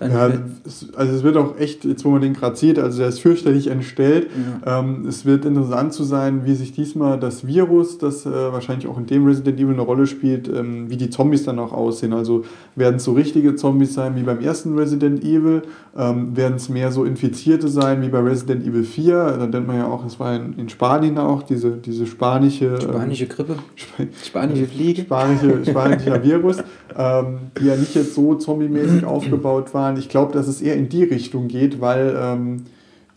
Ja, 0.00 0.30
es, 0.64 0.88
also 0.94 1.14
es 1.14 1.22
wird 1.22 1.36
auch 1.36 1.58
echt, 1.58 1.84
jetzt 1.84 2.04
wo 2.04 2.10
man 2.10 2.22
den 2.22 2.32
gerade 2.32 2.56
sieht, 2.56 2.78
also 2.78 2.98
der 2.98 3.08
ist 3.08 3.20
fürchterlich 3.20 3.66
entstellt. 3.68 4.28
Ähm, 4.66 5.06
es 5.06 5.24
wird 5.24 5.44
interessant 5.44 5.92
zu 5.92 6.04
sein, 6.04 6.42
wie 6.44 6.54
sich 6.54 6.72
diesmal 6.72 7.18
das 7.18 7.46
Virus, 7.46 7.98
das 7.98 8.24
äh, 8.24 8.30
wahrscheinlich 8.30 8.86
auch 8.86 8.98
in 8.98 9.06
dem 9.06 9.26
Resident 9.26 9.58
Evil 9.58 9.74
eine 9.74 9.82
Rolle 9.82 10.06
spielt, 10.06 10.48
ähm, 10.48 10.90
wie 10.90 10.96
die 10.96 11.10
Zombies 11.10 11.44
dann 11.44 11.58
auch 11.58 11.72
aussehen. 11.72 12.12
Also 12.12 12.44
werden 12.76 12.96
es 12.96 13.04
so 13.04 13.12
richtige 13.12 13.56
Zombies 13.56 13.94
sein 13.94 14.16
wie 14.16 14.22
beim 14.22 14.40
ersten 14.40 14.78
Resident 14.78 15.22
Evil, 15.22 15.62
ähm, 15.96 16.36
werden 16.36 16.56
es 16.56 16.68
mehr 16.68 16.92
so 16.92 17.04
Infizierte 17.04 17.68
sein 17.68 18.02
wie 18.02 18.08
bei 18.08 18.20
Resident 18.20 18.66
Evil 18.66 18.84
4. 18.84 19.36
Da 19.38 19.46
nennt 19.46 19.66
man 19.66 19.76
ja 19.76 19.86
auch, 19.86 20.04
das 20.04 20.18
war 20.18 20.34
in, 20.34 20.54
in 20.58 20.68
Spanien 20.68 21.18
auch, 21.18 21.42
diese, 21.42 21.72
diese 21.72 22.06
spanische... 22.06 22.66
ähm, 22.66 22.80
spanische 22.80 23.26
Grippe, 23.26 23.56
Sp 23.76 24.08
spanische 24.24 24.66
Fliege. 24.66 25.02
spanische, 25.02 25.64
spanischer 25.64 26.22
Virus, 26.22 26.58
ähm, 26.96 27.38
die 27.58 27.66
ja 27.66 27.76
nicht 27.76 27.94
jetzt 27.94 28.14
so 28.14 28.34
zombie-mäßig 28.34 29.04
aufgebaut 29.04 29.72
waren. 29.74 29.89
Ich 29.96 30.08
glaube, 30.08 30.32
dass 30.32 30.48
es 30.48 30.60
eher 30.62 30.76
in 30.76 30.88
die 30.88 31.04
Richtung 31.04 31.48
geht, 31.48 31.80
weil 31.80 32.14
ähm, 32.20 32.62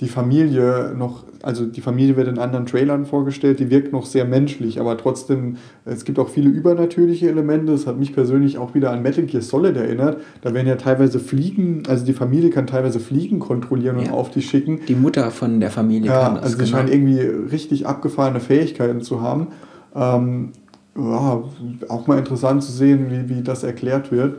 die 0.01 0.07
Familie 0.09 0.93
noch, 0.97 1.23
also 1.43 1.65
die 1.65 1.79
Familie 1.79 2.17
wird 2.17 2.27
in 2.27 2.37
anderen 2.39 2.65
Trailern 2.65 3.05
vorgestellt, 3.05 3.59
die 3.59 3.69
wirkt 3.69 3.93
noch 3.93 4.05
sehr 4.05 4.25
menschlich, 4.25 4.79
aber 4.81 4.97
trotzdem, 4.97 5.57
es 5.85 6.03
gibt 6.03 6.19
auch 6.19 6.27
viele 6.29 6.49
übernatürliche 6.49 7.29
Elemente. 7.29 7.71
Das 7.71 7.87
hat 7.87 7.97
mich 7.99 8.11
persönlich 8.13 8.57
auch 8.57 8.73
wieder 8.73 8.91
an 8.91 9.01
Metal 9.01 9.23
Gear 9.23 9.41
Solid 9.41 9.77
erinnert. 9.77 10.17
Da 10.41 10.53
werden 10.53 10.67
ja 10.67 10.75
teilweise 10.75 11.19
Fliegen, 11.19 11.83
also 11.87 12.05
die 12.05 12.13
Familie 12.13 12.49
kann 12.49 12.67
teilweise 12.67 12.99
Fliegen 12.99 13.39
kontrollieren 13.39 13.97
und 13.97 14.07
Ja. 14.07 14.11
auf 14.13 14.29
die 14.31 14.41
schicken. 14.41 14.79
Die 14.87 14.95
Mutter 14.95 15.31
von 15.31 15.59
der 15.61 15.69
Familie 15.71 16.07
Ja, 16.11 16.23
kann 16.23 16.35
das. 16.35 16.43
also 16.45 16.57
die 16.57 16.65
genau. 16.65 16.77
scheinen 16.77 16.91
irgendwie 16.91 17.19
richtig 17.51 17.85
abgefahrene 17.87 18.39
Fähigkeiten 18.41 19.01
zu 19.01 19.21
haben. 19.21 19.47
Ähm, 19.95 20.49
ja, 20.97 21.43
auch 21.89 22.07
mal 22.07 22.17
interessant 22.19 22.63
zu 22.63 22.71
sehen, 22.71 23.05
wie, 23.09 23.29
wie 23.37 23.41
das 23.41 23.63
erklärt 23.63 24.11
wird. 24.11 24.37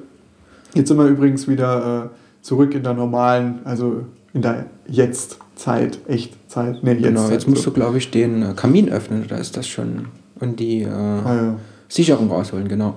Jetzt 0.75 0.89
sind 0.89 0.99
wir 0.99 1.07
übrigens 1.07 1.49
wieder 1.49 2.11
äh, 2.13 2.24
zurück 2.45 2.75
in 2.75 2.83
der 2.83 2.93
normalen, 2.93 3.61
also 3.65 4.05
in 4.35 4.43
der 4.43 4.67
Jetzt-Zeit, 4.87 5.99
Echtzeit. 6.07 6.85
Nee, 6.85 6.93
jetzt. 6.93 7.03
Genau, 7.03 7.29
jetzt 7.31 7.49
musst 7.49 7.65
du, 7.65 7.71
glaube 7.73 7.99
ich, 7.99 8.11
den 8.11 8.43
äh, 8.43 8.53
Kamin 8.55 8.91
öffnen, 8.91 9.25
oder 9.25 9.39
ist 9.39 9.57
das 9.57 9.67
schon? 9.67 10.07
Und 10.41 10.61
die 10.61 10.83
äh, 10.83 10.89
Ah, 10.89 11.35
ja. 11.35 11.57
Sicherung 11.89 12.31
rausholen, 12.31 12.69
genau. 12.69 12.97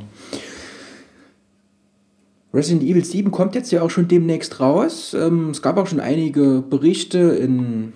Resident 2.54 2.84
Evil 2.84 3.06
7 3.06 3.32
kommt 3.32 3.56
jetzt 3.56 3.72
ja 3.72 3.82
auch 3.84 3.90
schon 3.90 4.08
demnächst 4.08 4.60
raus. 4.60 5.16
Ähm, 5.18 5.52
es 5.52 5.62
gab 5.62 5.78
auch 5.78 5.88
schon 5.88 6.02
einige 6.02 6.62
Berichte 6.70 7.20
in 7.20 7.94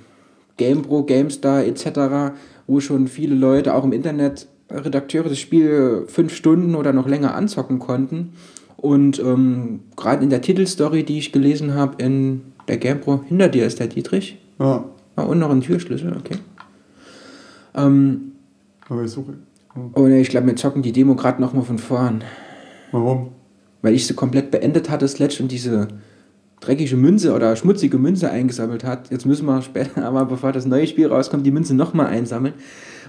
GamePro, 0.58 1.04
GameStar 1.04 1.66
etc., 1.66 2.34
wo 2.68 2.80
schon 2.80 3.08
viele 3.08 3.36
Leute, 3.36 3.74
auch 3.74 3.84
im 3.84 3.92
Internet, 3.92 4.48
Redakteure 4.70 5.28
das 5.28 5.40
Spiel 5.40 6.06
fünf 6.08 6.34
Stunden 6.34 6.76
oder 6.76 6.94
noch 6.94 7.08
länger 7.08 7.36
anzocken 7.36 7.80
konnten. 7.80 8.34
Und 8.82 9.20
ähm, 9.20 9.82
gerade 9.96 10.24
in 10.24 10.32
der 10.32 10.42
Titelstory, 10.42 11.04
die 11.04 11.20
ich 11.20 11.32
gelesen 11.32 11.76
habe 11.76 12.04
in 12.04 12.42
der 12.68 12.78
GamePro, 12.78 13.24
hinter 13.28 13.48
dir 13.48 13.66
ist 13.68 13.80
der 13.80 13.88
Dietrich. 13.88 14.38
ja, 14.60 14.84
Ah, 15.18 15.24
und 15.24 15.40
noch 15.40 15.50
ein 15.52 15.62
Türschlüssel, 15.62 16.16
okay. 16.18 16.38
Ähm, 17.76 18.32
aber 18.88 19.04
ich 19.04 19.12
suche. 19.12 19.34
oh 19.94 20.08
ne, 20.08 20.22
ich 20.22 20.30
glaube, 20.30 20.48
wir 20.48 20.56
zocken 20.56 20.82
die 20.82 20.94
Demo 20.94 21.16
gerade 21.16 21.42
nochmal 21.42 21.64
von 21.64 21.78
vorn. 21.78 22.24
Warum? 22.92 23.30
Weil 23.82 23.94
ich 23.94 24.08
sie 24.08 24.14
komplett 24.14 24.52
beendet 24.52 24.90
hatte, 24.90 25.08
Sledge, 25.08 25.44
und 25.44 25.52
diese 25.52 25.90
dreckige 26.62 26.96
Münze 26.96 27.34
oder 27.34 27.56
schmutzige 27.56 27.98
Münze 27.98 28.32
eingesammelt 28.32 28.84
hat. 28.84 29.12
Jetzt 29.12 29.26
müssen 29.26 29.46
wir 29.46 29.62
später, 29.62 30.06
aber 30.06 30.26
bevor 30.26 30.54
das 30.54 30.66
neue 30.66 30.88
Spiel 30.88 31.08
rauskommt, 31.08 31.46
die 31.46 31.52
Münze 31.52 31.76
nochmal 31.76 32.08
einsammeln, 32.08 32.54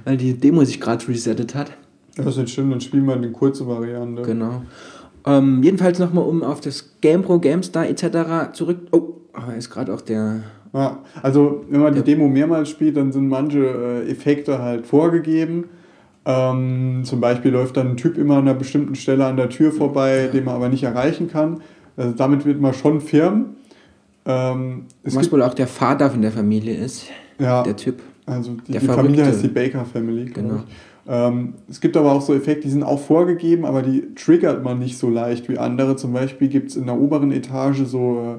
weil 0.04 0.16
die 0.16 0.34
Demo 0.34 0.64
sich 0.64 0.80
gerade 0.80 1.06
resettet 1.06 1.54
hat. 1.54 1.72
Das 2.16 2.26
ist 2.26 2.36
nicht 2.38 2.52
schlimm, 2.52 2.70
dann 2.70 2.80
spielen 2.80 3.06
wir 3.06 3.16
die 3.16 3.30
kurze 3.30 3.66
Variante. 3.66 4.22
Genau. 4.22 4.62
Ähm, 5.26 5.62
jedenfalls 5.62 5.98
nochmal, 5.98 6.24
um 6.24 6.42
auf 6.42 6.60
das 6.60 6.94
GamePro, 7.00 7.38
GameStar 7.38 7.88
etc. 7.88 8.52
zurück. 8.52 8.78
Oh, 8.90 9.14
aber 9.32 9.54
ist 9.54 9.70
gerade 9.70 9.92
auch 9.94 10.00
der. 10.00 10.40
Ja, 10.72 11.00
also 11.22 11.64
wenn 11.68 11.80
man 11.80 11.94
die 11.94 12.02
Demo 12.02 12.28
mehrmals 12.28 12.70
spielt, 12.70 12.96
dann 12.96 13.12
sind 13.12 13.28
manche 13.28 13.58
äh, 13.58 14.10
Effekte 14.10 14.58
halt 14.58 14.86
vorgegeben. 14.86 15.64
Ähm, 16.24 17.02
zum 17.04 17.20
Beispiel 17.20 17.50
läuft 17.50 17.76
dann 17.76 17.90
ein 17.90 17.96
Typ 17.96 18.16
immer 18.16 18.36
an 18.36 18.42
einer 18.42 18.54
bestimmten 18.54 18.94
Stelle 18.94 19.26
an 19.26 19.36
der 19.36 19.50
Tür 19.50 19.72
vorbei, 19.72 20.30
den 20.32 20.44
man 20.44 20.54
aber 20.54 20.68
nicht 20.68 20.84
erreichen 20.84 21.28
kann. 21.28 21.60
Also 21.96 22.14
damit 22.16 22.46
wird 22.46 22.60
man 22.60 22.72
schon 22.72 23.00
firm. 23.00 23.56
Ähm, 24.24 24.84
was 25.02 25.30
wohl 25.32 25.42
auch 25.42 25.54
der 25.54 25.66
Vater 25.66 26.10
von 26.10 26.22
der 26.22 26.30
Familie 26.30 26.76
ist, 26.76 27.06
ja, 27.40 27.64
der 27.64 27.76
Typ. 27.76 28.00
also 28.24 28.52
die, 28.68 28.72
die 28.72 28.78
Familie 28.78 29.26
heißt 29.26 29.42
die 29.42 29.48
Baker 29.48 29.84
Family. 29.84 30.26
Genau. 30.26 30.56
ich. 30.56 30.74
Ähm, 31.08 31.54
es 31.68 31.80
gibt 31.80 31.96
aber 31.96 32.12
auch 32.12 32.22
so 32.22 32.32
Effekte, 32.34 32.62
die 32.62 32.70
sind 32.70 32.84
auch 32.84 33.00
vorgegeben, 33.00 33.64
aber 33.64 33.82
die 33.82 34.14
triggert 34.14 34.62
man 34.62 34.78
nicht 34.78 34.98
so 34.98 35.08
leicht 35.10 35.48
wie 35.48 35.58
andere. 35.58 35.96
Zum 35.96 36.12
Beispiel 36.12 36.48
gibt 36.48 36.70
es 36.70 36.76
in 36.76 36.86
der 36.86 36.98
oberen 36.98 37.32
Etage 37.32 37.84
so 37.84 38.38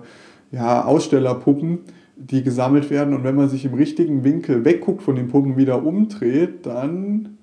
äh, 0.52 0.56
ja, 0.56 0.86
Ausstellerpuppen, 0.86 1.80
die 2.16 2.44
gesammelt 2.44 2.90
werden. 2.90 3.14
Und 3.14 3.24
wenn 3.24 3.36
man 3.36 3.50
sich 3.50 3.66
im 3.66 3.74
richtigen 3.74 4.24
Winkel 4.24 4.64
wegguckt 4.64 5.04
von 5.04 5.16
den 5.16 5.28
Puppen 5.28 5.58
wieder 5.58 5.84
umdreht, 5.84 6.66
dann 6.66 7.38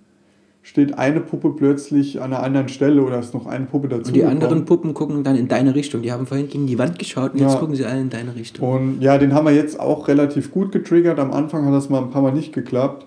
steht 0.62 0.98
eine 0.98 1.20
Puppe 1.20 1.50
plötzlich 1.50 2.20
an 2.20 2.32
einer 2.32 2.42
anderen 2.42 2.68
Stelle 2.68 3.02
oder 3.02 3.18
ist 3.18 3.34
noch 3.34 3.46
eine 3.46 3.66
Puppe 3.66 3.88
dazu. 3.88 4.08
Und 4.08 4.14
die 4.14 4.24
anderen 4.24 4.40
gekommen. 4.60 4.64
Puppen 4.66 4.94
gucken 4.94 5.24
dann 5.24 5.36
in 5.36 5.48
deine 5.48 5.74
Richtung. 5.74 6.02
Die 6.02 6.12
haben 6.12 6.26
vorhin 6.26 6.48
gegen 6.48 6.66
die 6.66 6.78
Wand 6.78 6.98
geschaut 6.98 7.32
und 7.32 7.40
jetzt 7.40 7.54
Ja. 7.54 7.58
gucken 7.58 7.74
sie 7.74 7.84
alle 7.84 8.00
in 8.00 8.10
deine 8.10 8.34
Richtung. 8.34 8.68
Und 8.68 9.00
ja, 9.00 9.18
den 9.18 9.34
haben 9.34 9.46
wir 9.46 9.54
jetzt 9.54 9.80
auch 9.80 10.06
relativ 10.08 10.50
gut 10.50 10.70
getriggert. 10.72 11.18
Am 11.18 11.32
Anfang 11.32 11.64
hat 11.66 11.74
das 11.74 11.88
mal 11.88 12.02
ein 12.02 12.10
paar 12.10 12.22
Mal 12.22 12.32
nicht 12.32 12.52
geklappt. 12.52 13.06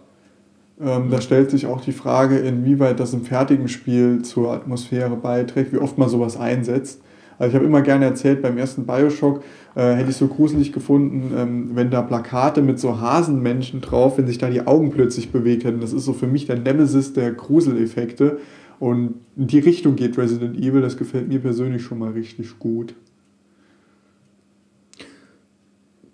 Ähm, 0.81 1.09
da 1.11 1.21
stellt 1.21 1.51
sich 1.51 1.67
auch 1.67 1.81
die 1.81 1.91
Frage, 1.91 2.37
inwieweit 2.37 2.99
das 2.99 3.13
im 3.13 3.23
fertigen 3.23 3.67
Spiel 3.67 4.21
zur 4.23 4.51
Atmosphäre 4.51 5.15
beiträgt, 5.15 5.71
wie 5.71 5.77
oft 5.77 5.97
man 5.97 6.09
sowas 6.09 6.37
einsetzt. 6.37 7.01
Also 7.37 7.49
ich 7.49 7.55
habe 7.55 7.65
immer 7.65 7.81
gerne 7.81 8.05
erzählt, 8.05 8.41
beim 8.41 8.57
ersten 8.57 8.85
Bioshock 8.85 9.43
äh, 9.75 9.95
hätte 9.95 10.09
ich 10.09 10.17
so 10.17 10.27
gruselig 10.27 10.71
gefunden, 10.71 11.31
ähm, 11.35 11.71
wenn 11.73 11.89
da 11.89 12.01
Plakate 12.01 12.61
mit 12.61 12.79
so 12.79 12.99
Hasenmenschen 12.99 13.81
drauf, 13.81 14.17
wenn 14.17 14.27
sich 14.27 14.37
da 14.37 14.49
die 14.49 14.65
Augen 14.65 14.91
plötzlich 14.91 15.31
bewegt 15.31 15.63
hätten. 15.63 15.81
Das 15.81 15.93
ist 15.93 16.05
so 16.05 16.13
für 16.13 16.27
mich 16.27 16.45
der 16.45 16.59
Nemesis 16.59 17.13
der 17.13 17.31
Gruseleffekte. 17.31 18.39
Und 18.79 19.15
in 19.37 19.47
die 19.47 19.59
Richtung 19.59 19.95
geht 19.95 20.17
Resident 20.17 20.57
Evil, 20.57 20.81
das 20.81 20.97
gefällt 20.97 21.27
mir 21.27 21.39
persönlich 21.39 21.83
schon 21.83 21.99
mal 21.99 22.11
richtig 22.11 22.59
gut. 22.59 22.95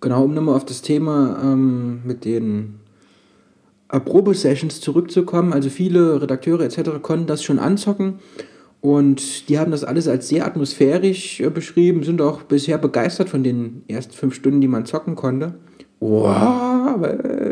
Genau, 0.02 0.24
um 0.24 0.34
nochmal 0.34 0.56
auf 0.56 0.66
das 0.66 0.82
Thema 0.82 1.40
ähm, 1.44 2.02
mit 2.06 2.24
den 2.24 2.76
Probe-Sessions 3.98 4.82
zurückzukommen. 4.82 5.54
Also 5.54 5.70
viele 5.70 6.22
Redakteure 6.22 6.62
etc. 6.62 7.02
konnten 7.02 7.26
das 7.26 7.44
schon 7.44 7.58
anzocken 7.58 8.20
und 8.82 9.50
die 9.50 9.58
haben 9.60 9.72
das 9.72 9.84
alles 9.84 10.08
als 10.08 10.28
sehr 10.30 10.46
atmosphärisch 10.46 11.40
äh, 11.42 11.50
beschrieben, 11.50 12.04
sind 12.04 12.22
auch 12.22 12.44
bisher 12.44 12.78
begeistert 12.78 13.30
von 13.30 13.44
den 13.44 13.82
ersten 13.88 14.14
fünf 14.14 14.36
Stunden, 14.36 14.62
die 14.62 14.68
man 14.68 14.86
zocken 14.86 15.16
konnte. 15.16 15.56
Wow, 16.02 16.96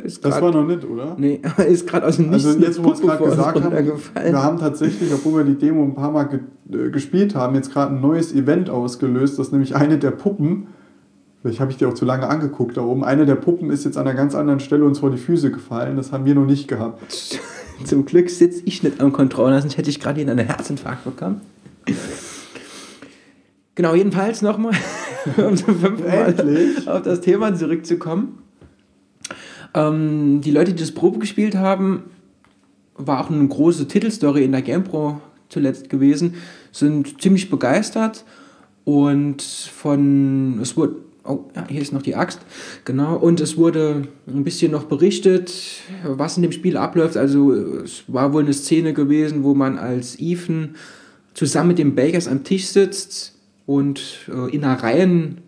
Das 0.04 0.22
grad- 0.22 0.42
war 0.42 0.52
noch 0.54 0.66
nicht, 0.66 0.86
oder? 0.90 1.16
Nee, 1.20 1.42
aber 1.44 1.66
ist 1.68 1.86
gerade 1.88 2.08
aus 2.08 2.16
dem 2.16 2.30
Nichts 2.30 2.46
Also 2.48 2.60
jetzt, 2.60 2.80
wo 2.82 2.86
wir 2.88 2.94
es 2.94 3.02
gerade 3.02 3.24
gesagt 3.30 3.62
haben, 3.62 3.76
wir 3.76 4.44
haben 4.44 4.58
tatsächlich, 4.58 5.12
obwohl 5.14 5.46
wir 5.46 5.54
die 5.54 5.58
Demo 5.60 5.84
ein 5.84 5.96
paar 5.96 6.12
Mal 6.12 6.24
ge 6.24 6.40
äh, 6.72 6.90
gespielt 6.90 7.36
haben, 7.36 7.56
jetzt 7.56 7.74
gerade 7.74 7.94
ein 7.94 8.00
neues 8.02 8.34
Event 8.34 8.70
ausgelöst, 8.70 9.38
dass 9.38 9.52
nämlich 9.52 9.76
eine 9.76 9.98
der 9.98 10.12
Puppen, 10.12 10.68
vielleicht 11.42 11.60
habe 11.60 11.72
ich 11.72 11.78
die 11.78 11.86
auch 11.86 11.94
zu 11.94 12.06
lange 12.06 12.28
angeguckt 12.28 12.78
da 12.78 12.82
oben, 12.82 13.04
eine 13.04 13.26
der 13.26 13.36
Puppen 13.36 13.70
ist 13.70 13.86
jetzt 13.86 13.98
an 13.98 14.08
einer 14.08 14.16
ganz 14.16 14.36
anderen 14.36 14.60
Stelle 14.60 14.86
uns 14.86 15.00
vor 15.00 15.12
die 15.12 15.18
Füße 15.18 15.52
gefallen. 15.52 15.98
Das 15.98 16.12
haben 16.12 16.26
wir 16.26 16.36
noch 16.36 16.46
nicht 16.46 16.68
gehabt. 16.68 17.40
Zum 17.84 18.06
Glück 18.06 18.30
sitze 18.30 18.62
ich 18.66 18.84
nicht 18.84 19.00
am 19.02 19.14
Controller, 19.14 19.62
sonst 19.62 19.78
hätte 19.78 19.90
ich 19.90 20.00
gerade 20.00 20.22
hier 20.22 20.30
einen 20.30 20.46
Herzinfarkt 20.46 21.04
bekommen. 21.04 21.42
Genau, 23.76 23.94
jedenfalls 23.94 24.42
nochmal, 24.42 24.74
um 25.38 25.56
zum 25.56 25.80
fünften 25.80 26.08
Mal 26.08 26.30
Endlich. 26.30 26.88
auf 26.88 27.04
das 27.04 27.22
Thema 27.22 27.54
zurückzukommen. 27.54 28.40
Ähm, 29.76 30.42
die 30.42 30.50
Leute, 30.50 30.74
die 30.74 30.82
das 30.82 30.92
Probe 30.92 31.20
gespielt 31.20 31.56
haben, 31.56 32.06
war 32.96 33.24
auch 33.24 33.30
eine 33.30 33.48
große 33.48 33.88
Titelstory 33.88 34.44
in 34.44 34.52
der 34.52 34.64
GamePro 34.64 35.22
zuletzt 35.50 35.90
gewesen, 35.90 36.36
sind 36.72 37.22
ziemlich 37.22 37.50
begeistert 37.50 38.26
und 38.84 39.42
von, 39.42 40.60
es 40.62 40.76
wurde, 40.76 40.96
oh, 41.28 41.46
ja, 41.56 41.66
hier 41.70 41.82
ist 41.82 41.94
noch 41.94 42.02
die 42.02 42.16
Axt, 42.16 42.40
genau, 42.86 43.16
und 43.16 43.40
es 43.40 43.58
wurde 43.58 44.04
ein 44.28 44.44
bisschen 44.44 44.72
noch 44.72 44.86
berichtet, 44.86 45.54
was 46.04 46.38
in 46.38 46.44
dem 46.44 46.52
Spiel 46.52 46.78
abläuft, 46.78 47.18
also 47.18 47.54
es 47.54 48.04
war 48.08 48.34
wohl 48.34 48.44
eine 48.44 48.54
Szene 48.54 48.94
gewesen, 48.94 49.44
wo 49.44 49.54
man 49.54 49.78
als 49.78 50.20
Ethan 50.20 50.76
zusammen 51.34 51.70
mit 51.70 51.80
den 51.80 51.96
Bakers 51.96 52.28
am 52.28 52.44
Tisch 52.44 52.66
sitzt 52.68 53.36
und 53.68 54.28
äh, 54.28 54.56
in 54.56 54.64
Reihen 54.64 55.42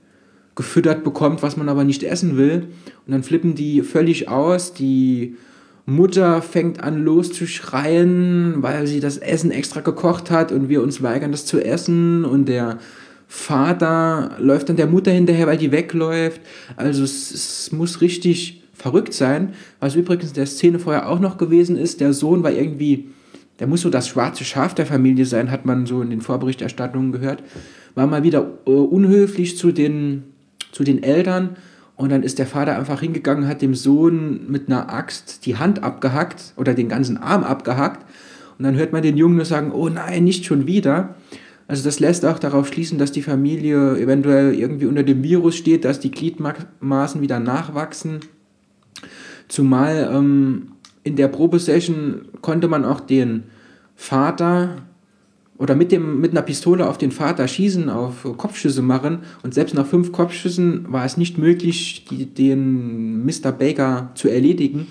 gefüttert 0.59 1.05
bekommt, 1.05 1.41
was 1.41 1.55
man 1.55 1.69
aber 1.69 1.86
nicht 1.86 2.03
essen 2.03 2.38
will. 2.38 2.67
Und 3.07 3.13
dann 3.13 3.24
flippen 3.24 3.55
die 3.55 3.81
völlig 3.81 4.27
aus. 4.27 4.74
Die 4.74 5.38
Mutter 5.86 6.41
fängt 6.41 6.83
an 6.83 7.01
loszuschreien, 7.03 8.55
weil 8.57 8.86
sie 8.86 9.00
das 9.00 9.17
Essen 9.17 9.51
extra 9.51 9.79
gekocht 9.79 10.29
hat 10.29 10.51
und 10.51 10.67
wir 10.67 10.83
uns 10.83 11.01
weigern, 11.01 11.31
das 11.31 11.45
zu 11.45 11.63
essen. 11.63 12.25
Und 12.25 12.50
der 12.50 12.77
Vater 13.31 14.31
läuft 14.39 14.69
dann 14.69 14.75
der 14.75 14.88
Mutter 14.88 15.12
hinterher, 15.12 15.45
weil 15.45 15.57
die 15.57 15.71
wegläuft. 15.71 16.41
Also 16.75 17.03
es, 17.03 17.31
es 17.31 17.71
muss 17.71 18.01
richtig 18.01 18.63
verrückt 18.74 19.13
sein. 19.13 19.53
Was 19.79 19.95
übrigens 19.95 20.29
in 20.29 20.33
der 20.33 20.48
Szene 20.48 20.79
vorher 20.79 21.07
auch 21.07 21.19
noch 21.19 21.38
gewesen 21.38 21.77
ist, 21.77 22.01
der 22.01 22.13
Sohn 22.13 22.41
war 22.41 22.51
irgendwie, 22.51 23.09
der 23.59 23.67
muss 23.67 23.81
so 23.81 23.91
das 23.91 24.07
schwarze 24.07 24.43
Schaf 24.43 24.74
der 24.74 24.88
Familie 24.88 25.25
sein, 25.25 25.51
hat 25.51 25.63
man 25.63 25.86
so 25.86 26.01
in 26.01 26.09
den 26.09 26.21
Vorberichterstattungen 26.21 27.12
gehört, 27.12 27.43
war 27.93 28.07
mal 28.07 28.24
wieder 28.24 28.57
uh, 28.65 28.83
unhöflich 28.83 29.57
zu 29.57 29.71
den 29.71 30.24
zu 30.71 30.83
den 30.83 31.03
Eltern 31.03 31.57
und 31.95 32.09
dann 32.09 32.24
ist 32.24 32.39
der 32.39 32.48
Vater 32.48 32.77
einfach 32.77 33.01
hingegangen, 33.01 33.48
hat 33.48 33.62
dem 33.62 33.75
Sohn 33.75 34.50
mit 34.50 34.69
einer 34.69 34.91
Axt 34.91 35.45
die 35.45 35.57
Hand 35.57 35.83
abgehackt 35.83 36.53
oder 36.55 36.74
den 36.74 36.88
ganzen 36.88 37.17
Arm 37.17 37.43
abgehackt. 37.43 38.05
Und 38.57 38.63
dann 38.65 38.75
hört 38.75 38.93
man 38.93 39.01
den 39.01 39.17
Jungen 39.17 39.36
nur 39.36 39.45
sagen, 39.45 39.71
oh 39.71 39.89
nein, 39.89 40.24
nicht 40.24 40.45
schon 40.45 40.65
wieder. 40.65 41.15
Also 41.69 41.83
das 41.83 41.99
lässt 41.99 42.25
auch 42.25 42.39
darauf 42.39 42.67
schließen, 42.67 42.97
dass 42.97 43.11
die 43.11 43.21
Familie 43.21 43.95
eventuell 43.99 44.55
irgendwie 44.55 44.88
unter 44.88 45.03
dem 45.03 45.21
Virus 45.21 45.55
steht, 45.55 45.85
dass 45.85 45.99
die 45.99 46.09
Gliedmaßen 46.09 47.21
wieder 47.21 47.39
nachwachsen. 47.39 48.21
Zumal 49.47 50.09
ähm, 50.11 50.71
in 51.03 51.15
der 51.15 51.27
Probesession 51.27 52.21
konnte 52.41 52.67
man 52.67 52.85
auch 52.85 52.99
den 52.99 53.43
Vater 53.95 54.77
oder 55.59 55.75
mit, 55.75 55.91
dem, 55.91 56.19
mit 56.19 56.31
einer 56.31 56.41
Pistole 56.41 56.89
auf 56.89 56.97
den 56.97 57.11
Vater 57.11 57.47
schießen, 57.47 57.88
auf 57.91 58.23
Kopfschüsse 58.38 58.81
machen. 58.81 59.19
Und 59.43 59.53
selbst 59.53 59.75
nach 59.75 59.85
fünf 59.85 60.11
Kopfschüssen 60.11 60.91
war 60.91 61.05
es 61.05 61.17
nicht 61.17 61.38
möglich, 61.38 62.03
die, 62.09 62.25
den 62.25 63.23
Mr. 63.25 63.51
Baker 63.51 64.09
zu 64.15 64.27
erledigen. 64.27 64.88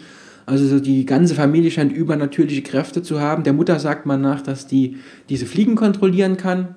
Also 0.49 0.81
die 0.81 1.05
ganze 1.05 1.35
Familie 1.35 1.71
scheint 1.71 1.93
übernatürliche 1.93 2.63
Kräfte 2.63 3.03
zu 3.03 3.21
haben. 3.21 3.43
Der 3.43 3.53
Mutter 3.53 3.79
sagt 3.79 4.07
man 4.07 4.23
nach, 4.23 4.41
dass 4.41 4.67
die 4.67 4.97
diese 5.29 5.45
Fliegen 5.45 5.75
kontrollieren 5.75 6.39
kann. 6.39 6.75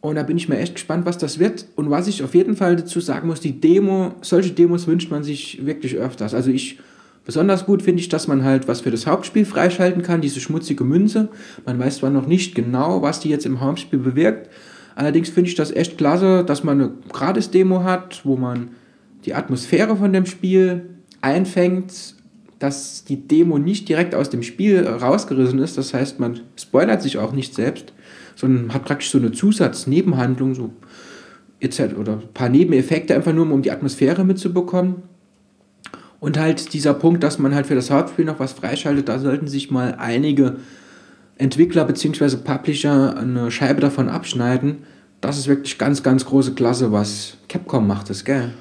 Und 0.00 0.16
da 0.16 0.24
bin 0.24 0.36
ich 0.36 0.48
mir 0.48 0.58
echt 0.58 0.74
gespannt, 0.74 1.06
was 1.06 1.18
das 1.18 1.38
wird. 1.38 1.66
Und 1.76 1.88
was 1.88 2.08
ich 2.08 2.24
auf 2.24 2.34
jeden 2.34 2.56
Fall 2.56 2.74
dazu 2.74 2.98
sagen 2.98 3.28
muss, 3.28 3.38
die 3.38 3.60
Demo, 3.60 4.16
solche 4.22 4.50
Demos 4.50 4.88
wünscht 4.88 5.12
man 5.12 5.22
sich 5.22 5.64
wirklich 5.64 5.94
öfters. 5.94 6.34
Also 6.34 6.50
ich 6.50 6.78
Besonders 7.24 7.66
gut 7.66 7.82
finde 7.82 8.00
ich, 8.00 8.08
dass 8.08 8.26
man 8.26 8.42
halt 8.42 8.66
was 8.66 8.80
für 8.80 8.90
das 8.90 9.06
Hauptspiel 9.06 9.44
freischalten 9.44 10.02
kann, 10.02 10.20
diese 10.20 10.40
schmutzige 10.40 10.82
Münze. 10.82 11.28
Man 11.64 11.78
weiß 11.78 11.98
zwar 11.98 12.10
noch 12.10 12.26
nicht 12.26 12.56
genau, 12.56 13.00
was 13.02 13.20
die 13.20 13.28
jetzt 13.28 13.46
im 13.46 13.60
Hauptspiel 13.60 14.00
bewirkt. 14.00 14.50
Allerdings 14.96 15.28
finde 15.28 15.48
ich 15.48 15.54
das 15.54 15.70
echt 15.70 15.96
klasse, 15.96 16.42
dass 16.44 16.64
man 16.64 16.80
eine 16.80 16.92
Gratis-Demo 17.12 17.84
hat, 17.84 18.22
wo 18.24 18.36
man 18.36 18.70
die 19.24 19.34
Atmosphäre 19.34 19.94
von 19.94 20.12
dem 20.12 20.26
Spiel 20.26 20.88
einfängt, 21.22 22.14
dass 22.58 23.04
die 23.04 23.26
Demo 23.26 23.58
nicht 23.58 23.88
direkt 23.88 24.14
aus 24.14 24.30
dem 24.30 24.42
Spiel 24.42 24.86
rausgerissen 24.86 25.58
ist. 25.58 25.78
Das 25.78 25.94
heißt, 25.94 26.20
man 26.20 26.40
spoilert 26.56 27.02
sich 27.02 27.18
auch 27.18 27.32
nicht 27.32 27.54
selbst, 27.54 27.92
sondern 28.36 28.72
hat 28.72 28.84
praktisch 28.84 29.10
so 29.10 29.18
eine 29.18 29.32
Zusatznebenhandlung, 29.32 30.54
so 30.54 30.70
etc. 31.60 31.96
oder 31.98 32.12
ein 32.14 32.32
paar 32.34 32.48
Nebeneffekte, 32.48 33.14
einfach 33.14 33.32
nur 33.32 33.50
um 33.50 33.62
die 33.62 33.72
Atmosphäre 33.72 34.24
mitzubekommen. 34.24 34.96
Und 36.20 36.38
halt 36.38 36.72
dieser 36.72 36.94
Punkt, 36.94 37.24
dass 37.24 37.40
man 37.40 37.52
halt 37.52 37.66
für 37.66 37.74
das 37.74 37.90
Hauptspiel 37.90 38.24
noch 38.24 38.38
was 38.38 38.52
freischaltet, 38.52 39.08
da 39.08 39.18
sollten 39.18 39.48
sich 39.48 39.72
mal 39.72 39.96
einige 39.98 40.56
Entwickler 41.36 41.84
bzw. 41.84 42.36
Publisher 42.36 43.16
eine 43.16 43.50
Scheibe 43.50 43.80
davon 43.80 44.08
abschneiden. 44.08 44.84
Das 45.20 45.36
ist 45.36 45.48
wirklich 45.48 45.78
ganz, 45.78 46.04
ganz 46.04 46.24
große 46.24 46.54
Klasse, 46.54 46.92
was 46.92 47.38
Capcom 47.48 47.88
macht, 47.88 48.08
das, 48.10 48.24
gell? 48.24 48.52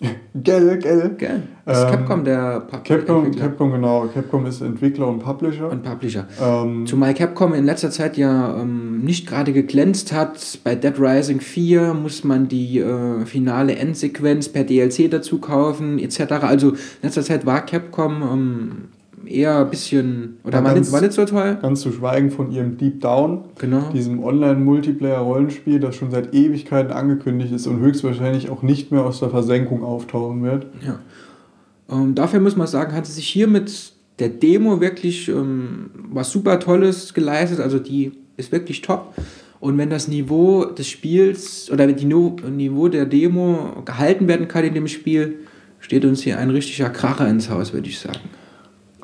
Gell, 0.34 0.78
gell. 0.78 1.14
Gell. 1.18 1.42
Das 1.64 1.78
ist 1.78 1.84
ähm, 1.84 1.90
Capcom, 1.90 2.24
der 2.24 2.60
Pub 2.60 2.84
Capcom, 2.84 3.24
Entwickler. 3.24 3.48
Capcom, 3.48 3.72
genau. 3.72 4.06
Capcom 4.06 4.46
ist 4.46 4.60
Entwickler 4.60 5.08
und 5.08 5.18
Publisher. 5.18 5.70
Und 5.70 5.82
Publisher. 5.82 6.26
Ähm, 6.40 6.86
Zumal 6.86 7.14
Capcom 7.14 7.52
in 7.52 7.64
letzter 7.64 7.90
Zeit 7.90 8.16
ja 8.16 8.60
ähm, 8.60 9.00
nicht 9.00 9.26
gerade 9.26 9.52
geglänzt 9.52 10.12
hat. 10.12 10.60
Bei 10.62 10.76
Dead 10.76 10.94
Rising 10.98 11.40
4 11.40 11.94
muss 11.94 12.22
man 12.22 12.46
die 12.46 12.78
äh, 12.78 13.26
finale 13.26 13.74
Endsequenz 13.76 14.48
per 14.48 14.64
DLC 14.64 15.10
dazu 15.10 15.40
kaufen, 15.40 15.98
etc. 15.98 16.20
Also 16.42 16.70
in 16.70 16.76
letzter 17.02 17.22
Zeit 17.22 17.44
war 17.44 17.66
Capcom 17.66 18.22
ähm, 18.22 18.88
eher 19.26 19.58
ein 19.58 19.70
bisschen. 19.70 20.38
Oder 20.44 20.64
war, 20.64 20.74
ganz, 20.74 20.86
nicht, 20.86 20.92
war 20.92 21.00
nicht 21.00 21.12
so 21.12 21.24
toll? 21.24 21.58
Ganz 21.60 21.80
zu 21.80 21.92
schweigen 21.92 22.30
von 22.30 22.50
ihrem 22.50 22.76
Deep 22.78 23.00
Down, 23.00 23.44
genau. 23.58 23.90
diesem 23.92 24.22
Online-Multiplayer-Rollenspiel, 24.22 25.80
das 25.80 25.96
schon 25.96 26.10
seit 26.10 26.34
Ewigkeiten 26.34 26.92
angekündigt 26.92 27.52
ist 27.52 27.66
und 27.66 27.80
höchstwahrscheinlich 27.80 28.50
auch 28.50 28.62
nicht 28.62 28.92
mehr 28.92 29.04
aus 29.04 29.20
der 29.20 29.30
Versenkung 29.30 29.82
auftauchen 29.82 30.42
wird. 30.42 30.66
Ja. 30.84 30.98
Ähm, 31.90 32.14
dafür 32.14 32.40
muss 32.40 32.56
man 32.56 32.66
sagen, 32.66 32.92
hat 32.92 33.06
sie 33.06 33.12
sich 33.12 33.28
hier 33.28 33.46
mit 33.46 33.92
der 34.18 34.28
Demo 34.28 34.80
wirklich 34.80 35.28
ähm, 35.28 35.90
was 36.10 36.30
super 36.30 36.58
Tolles 36.60 37.14
geleistet. 37.14 37.60
Also 37.60 37.78
die 37.78 38.12
ist 38.36 38.52
wirklich 38.52 38.82
top. 38.82 39.14
Und 39.60 39.76
wenn 39.76 39.90
das 39.90 40.06
Niveau 40.08 40.64
des 40.66 40.88
Spiels 40.88 41.70
oder 41.70 41.86
die 41.88 42.04
Niveau 42.04 42.88
der 42.88 43.06
Demo 43.06 43.82
gehalten 43.84 44.28
werden 44.28 44.46
kann 44.46 44.64
in 44.64 44.74
dem 44.74 44.86
Spiel, 44.86 45.40
steht 45.80 46.04
uns 46.04 46.22
hier 46.22 46.38
ein 46.38 46.50
richtiger 46.50 46.90
Kracher 46.90 47.28
ins 47.28 47.50
Haus, 47.50 47.72
würde 47.72 47.88
ich 47.88 47.98
sagen. 47.98 48.20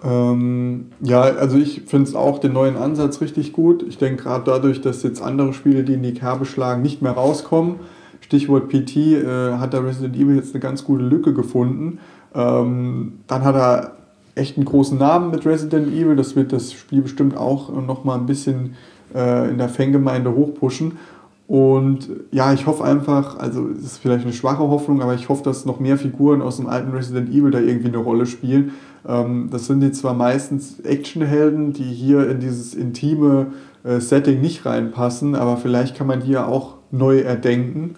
Ähm, 0.04 0.86
ja, 1.00 1.22
also 1.22 1.56
ich 1.56 1.82
finde 1.86 2.08
es 2.08 2.14
auch 2.14 2.38
den 2.38 2.52
neuen 2.52 2.76
Ansatz 2.76 3.20
richtig 3.20 3.52
gut. 3.52 3.82
Ich 3.82 3.96
denke 3.96 4.24
gerade 4.24 4.44
dadurch, 4.44 4.80
dass 4.82 5.02
jetzt 5.02 5.22
andere 5.22 5.54
Spiele, 5.54 5.82
die 5.82 5.94
in 5.94 6.02
die 6.02 6.14
Kerbe 6.14 6.44
schlagen, 6.44 6.82
nicht 6.82 7.00
mehr 7.00 7.12
rauskommen. 7.12 7.76
Stichwort 8.20 8.68
PT, 8.68 8.96
äh, 8.96 9.54
hat 9.54 9.72
der 9.72 9.84
Resident 9.84 10.16
Evil 10.16 10.36
jetzt 10.36 10.54
eine 10.54 10.60
ganz 10.60 10.84
gute 10.84 11.04
Lücke 11.04 11.32
gefunden. 11.32 11.98
Ähm, 12.34 13.20
dann 13.26 13.44
hat 13.44 13.54
er 13.54 13.92
echt 14.34 14.56
einen 14.56 14.66
großen 14.66 14.98
Namen 14.98 15.30
mit 15.30 15.46
Resident 15.46 15.88
Evil. 15.88 16.16
Das 16.16 16.36
wird 16.36 16.52
das 16.52 16.72
Spiel 16.72 17.02
bestimmt 17.02 17.36
auch 17.36 17.70
noch 17.70 18.04
mal 18.04 18.16
ein 18.16 18.26
bisschen 18.26 18.74
äh, 19.14 19.48
in 19.48 19.58
der 19.58 19.68
Fangemeinde 19.68 20.34
hochpushen. 20.34 20.98
Und 21.46 22.08
ja, 22.30 22.52
ich 22.54 22.66
hoffe 22.66 22.84
einfach, 22.84 23.38
also 23.38 23.68
es 23.68 23.84
ist 23.84 23.98
vielleicht 23.98 24.24
eine 24.24 24.32
schwache 24.32 24.62
Hoffnung, 24.62 25.02
aber 25.02 25.14
ich 25.14 25.28
hoffe, 25.28 25.44
dass 25.44 25.66
noch 25.66 25.78
mehr 25.78 25.98
Figuren 25.98 26.40
aus 26.40 26.56
dem 26.56 26.66
alten 26.66 26.92
Resident 26.92 27.28
Evil 27.28 27.50
da 27.50 27.60
irgendwie 27.60 27.88
eine 27.88 27.98
Rolle 27.98 28.24
spielen. 28.24 28.72
Ähm, 29.06 29.48
das 29.50 29.66
sind 29.66 29.80
die 29.80 29.92
zwar 29.92 30.14
meistens 30.14 30.80
Actionhelden, 30.80 31.72
die 31.72 31.84
hier 31.84 32.28
in 32.28 32.40
dieses 32.40 32.74
intime 32.74 33.48
äh, 33.84 34.00
Setting 34.00 34.40
nicht 34.40 34.64
reinpassen, 34.66 35.34
aber 35.34 35.56
vielleicht 35.56 35.96
kann 35.96 36.06
man 36.06 36.26
ja 36.26 36.46
auch 36.46 36.74
neu 36.90 37.20
erdenken. 37.20 37.96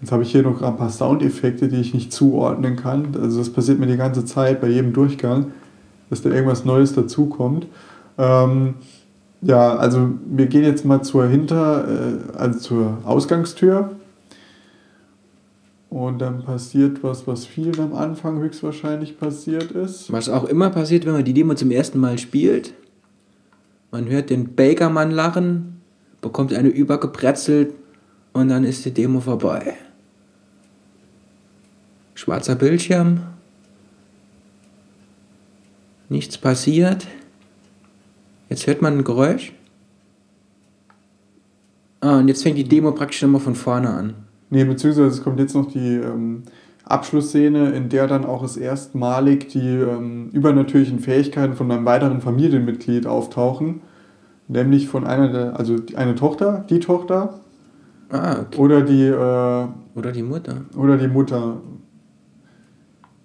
Jetzt 0.00 0.10
habe 0.10 0.24
ich 0.24 0.32
hier 0.32 0.42
noch 0.42 0.60
ein 0.62 0.76
paar 0.76 0.90
Soundeffekte, 0.90 1.68
die 1.68 1.76
ich 1.76 1.94
nicht 1.94 2.12
zuordnen 2.12 2.76
kann. 2.76 3.16
Also 3.20 3.38
das 3.38 3.50
passiert 3.50 3.78
mir 3.78 3.86
die 3.86 3.96
ganze 3.96 4.24
Zeit 4.24 4.60
bei 4.60 4.66
jedem 4.66 4.92
Durchgang, 4.92 5.52
dass 6.10 6.22
da 6.22 6.30
irgendwas 6.30 6.64
Neues 6.64 6.92
dazukommt. 6.92 7.66
Ähm, 8.18 8.74
ja, 9.42 9.76
also 9.76 10.10
wir 10.26 10.46
gehen 10.46 10.64
jetzt 10.64 10.84
mal 10.84 11.02
zur 11.02 11.26
Hinter, 11.26 11.84
äh, 11.88 12.38
also 12.38 12.58
zur 12.58 12.98
Ausgangstür. 13.04 13.92
Und 15.92 16.20
dann 16.20 16.42
passiert 16.42 17.02
was, 17.02 17.26
was 17.26 17.44
vielen 17.44 17.78
am 17.78 17.92
Anfang 17.92 18.38
höchstwahrscheinlich 18.38 19.18
passiert 19.18 19.72
ist. 19.72 20.10
Was 20.10 20.30
auch 20.30 20.44
immer 20.44 20.70
passiert, 20.70 21.04
wenn 21.04 21.12
man 21.12 21.22
die 21.22 21.34
Demo 21.34 21.52
zum 21.52 21.70
ersten 21.70 22.00
Mal 22.00 22.16
spielt. 22.16 22.72
Man 23.90 24.08
hört 24.08 24.30
den 24.30 24.54
Bakermann 24.54 25.10
lachen, 25.10 25.82
bekommt 26.22 26.54
eine 26.54 26.70
übergepretzelt 26.70 27.74
und 28.32 28.48
dann 28.48 28.64
ist 28.64 28.86
die 28.86 28.94
Demo 28.94 29.20
vorbei. 29.20 29.74
Schwarzer 32.14 32.54
Bildschirm. 32.54 33.20
Nichts 36.08 36.38
passiert. 36.38 37.06
Jetzt 38.48 38.66
hört 38.66 38.80
man 38.80 38.96
ein 38.96 39.04
Geräusch. 39.04 39.52
Ah, 42.00 42.16
und 42.16 42.28
jetzt 42.28 42.42
fängt 42.42 42.56
die 42.56 42.64
Demo 42.64 42.92
praktisch 42.92 43.20
nochmal 43.20 43.42
von 43.42 43.54
vorne 43.54 43.90
an. 43.90 44.14
Nee, 44.52 44.64
beziehungsweise 44.64 45.08
es 45.08 45.22
kommt 45.22 45.40
jetzt 45.40 45.54
noch 45.54 45.64
die 45.72 45.94
ähm, 45.94 46.42
Abschlussszene, 46.84 47.70
in 47.70 47.88
der 47.88 48.06
dann 48.06 48.26
auch 48.26 48.42
das 48.42 48.58
erstmalig 48.58 49.48
die 49.48 49.78
ähm, 49.78 50.28
übernatürlichen 50.34 50.98
Fähigkeiten 50.98 51.54
von 51.54 51.70
einem 51.70 51.86
weiteren 51.86 52.20
Familienmitglied 52.20 53.06
auftauchen. 53.06 53.80
Nämlich 54.48 54.88
von 54.88 55.06
einer 55.06 55.28
der, 55.28 55.58
also 55.58 55.76
eine 55.96 56.16
Tochter, 56.16 56.66
die 56.68 56.80
Tochter. 56.80 57.40
Ah, 58.10 58.40
okay. 58.42 58.58
Oder 58.58 58.82
die. 58.82 59.06
Äh, 59.06 59.68
oder 59.98 60.12
die 60.12 60.22
Mutter. 60.22 60.56
Oder 60.76 60.98
die 60.98 61.08
Mutter. 61.08 61.56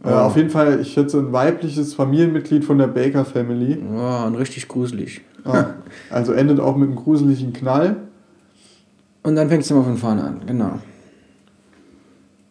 Äh, 0.05 0.11
auf 0.11 0.37
jeden 0.37 0.49
Fall, 0.49 0.79
ich 0.79 0.93
schätze, 0.93 1.19
ein 1.19 1.33
weibliches 1.33 1.93
Familienmitglied 1.93 2.63
von 2.63 2.77
der 2.77 2.87
Baker 2.87 3.25
Family. 3.25 3.83
Ja, 3.93 4.27
und 4.27 4.35
richtig 4.35 4.69
gruselig. 4.69 5.19
Ah, 5.43 5.65
also 6.09 6.31
endet 6.31 6.61
auch 6.61 6.77
mit 6.77 6.87
einem 6.87 6.95
gruseligen 6.95 7.51
Knall. 7.51 7.97
Und 9.23 9.35
dann 9.35 9.49
fängst 9.49 9.69
du 9.69 9.75
mal 9.75 9.83
von 9.83 9.97
vorne 9.97 10.23
an, 10.23 10.41
genau. 10.47 10.79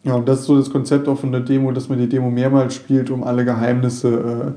Ja, 0.07 0.15
und 0.15 0.27
das 0.27 0.39
ist 0.39 0.45
so 0.45 0.57
das 0.57 0.69
Konzept 0.69 1.07
auch 1.07 1.19
von 1.19 1.31
der 1.31 1.41
Demo, 1.41 1.71
dass 1.71 1.89
man 1.89 1.99
die 1.99 2.07
Demo 2.07 2.29
mehrmals 2.29 2.75
spielt, 2.75 3.09
um 3.09 3.23
alle 3.23 3.45
Geheimnisse 3.45 4.55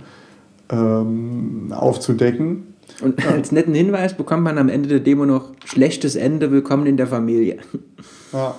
äh, 0.70 0.74
ähm, 0.74 1.72
aufzudecken. 1.76 2.74
Und 3.02 3.26
als 3.26 3.52
netten 3.52 3.74
Hinweis 3.74 4.14
bekommt 4.14 4.42
man 4.42 4.58
am 4.58 4.68
Ende 4.68 4.88
der 4.88 5.00
Demo 5.00 5.26
noch 5.26 5.52
schlechtes 5.64 6.16
Ende, 6.16 6.50
willkommen 6.50 6.86
in 6.86 6.96
der 6.96 7.06
Familie. 7.06 7.58
Ja. 8.32 8.54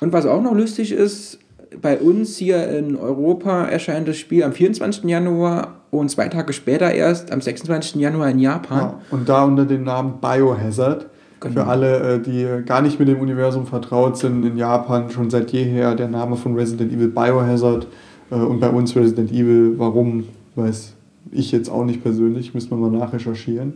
Und 0.00 0.12
was 0.12 0.26
auch 0.26 0.42
noch 0.42 0.54
lustig 0.54 0.90
ist, 0.90 1.38
bei 1.80 1.98
uns 1.98 2.36
hier 2.36 2.68
in 2.68 2.96
Europa 2.96 3.64
erscheint 3.64 4.08
das 4.08 4.16
Spiel 4.16 4.42
am 4.42 4.52
24. 4.52 5.04
Januar 5.04 5.82
und 5.90 6.10
zwei 6.10 6.28
Tage 6.28 6.52
später 6.52 6.92
erst 6.92 7.30
am 7.30 7.40
26. 7.40 7.96
Januar 7.96 8.30
in 8.30 8.38
Japan. 8.38 8.78
Ja, 8.78 9.00
und 9.10 9.28
da 9.28 9.44
unter 9.44 9.64
dem 9.64 9.84
Namen 9.84 10.14
Biohazard. 10.20 11.06
Genau. 11.42 11.54
Für 11.54 11.66
alle, 11.66 12.14
äh, 12.14 12.20
die 12.20 12.64
gar 12.64 12.82
nicht 12.82 13.00
mit 13.00 13.08
dem 13.08 13.18
Universum 13.18 13.66
vertraut 13.66 14.16
sind, 14.16 14.44
in 14.44 14.56
Japan 14.56 15.10
schon 15.10 15.28
seit 15.28 15.50
jeher 15.50 15.96
der 15.96 16.06
Name 16.06 16.36
von 16.36 16.54
Resident 16.54 16.92
Evil 16.92 17.08
Biohazard 17.08 17.88
äh, 18.30 18.36
und 18.36 18.60
bei 18.60 18.70
uns 18.70 18.94
Resident 18.94 19.32
Evil. 19.32 19.74
Warum, 19.76 20.24
weiß 20.54 20.94
ich 21.32 21.50
jetzt 21.50 21.68
auch 21.68 21.84
nicht 21.84 22.00
persönlich, 22.00 22.54
müssen 22.54 22.70
wir 22.70 22.76
mal 22.76 22.96
nachrecherchieren. 22.96 23.74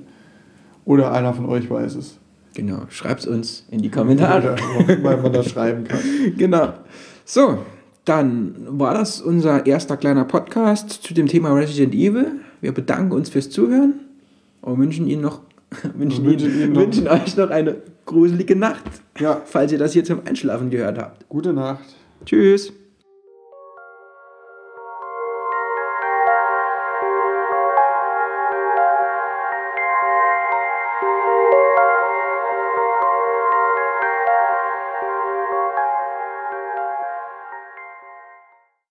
Oder 0.85 1.11
einer 1.11 1.35
von 1.35 1.47
euch 1.47 1.69
weiß 1.69 1.97
es. 1.97 2.19
Genau, 2.55 2.83
schreibt's 2.89 3.27
uns 3.27 3.67
in 3.69 3.83
die 3.83 3.91
Kommentare. 3.91 4.55
Oder 4.85 5.03
weil 5.03 5.21
man 5.21 5.33
das 5.33 5.49
schreiben 5.51 5.83
kann. 5.83 5.99
genau. 6.39 6.73
So, 7.25 7.59
dann 8.05 8.55
war 8.69 8.95
das 8.95 9.21
unser 9.21 9.67
erster 9.67 9.97
kleiner 9.97 10.25
Podcast 10.25 10.91
zu 10.91 11.15
dem 11.15 11.27
Thema 11.27 11.53
Resident 11.53 11.93
Evil. 11.95 12.41
Wir 12.61 12.73
bedanken 12.73 13.11
uns 13.11 13.29
fürs 13.29 13.51
Zuhören 13.51 13.95
und 14.63 14.79
wünschen 14.79 15.09
Ihnen 15.09 15.23
noch 15.23 15.41
wünschen, 15.97 16.25
wünschen 16.25 16.61
Ihnen, 16.61 16.73
noch- 16.73 16.81
wünschen 16.83 17.09
euch 17.09 17.37
noch 17.37 17.51
eine 17.51 17.77
gruselige 18.05 18.57
Nacht, 18.57 18.85
Ja, 19.19 19.43
falls 19.45 19.73
ihr 19.73 19.79
das 19.79 19.93
hier 19.93 20.05
zum 20.05 20.21
Einschlafen 20.27 20.71
gehört 20.71 20.99
habt. 20.99 21.29
gute 21.29 21.53
Nacht. 21.53 21.85
Tschüss. 22.25 22.73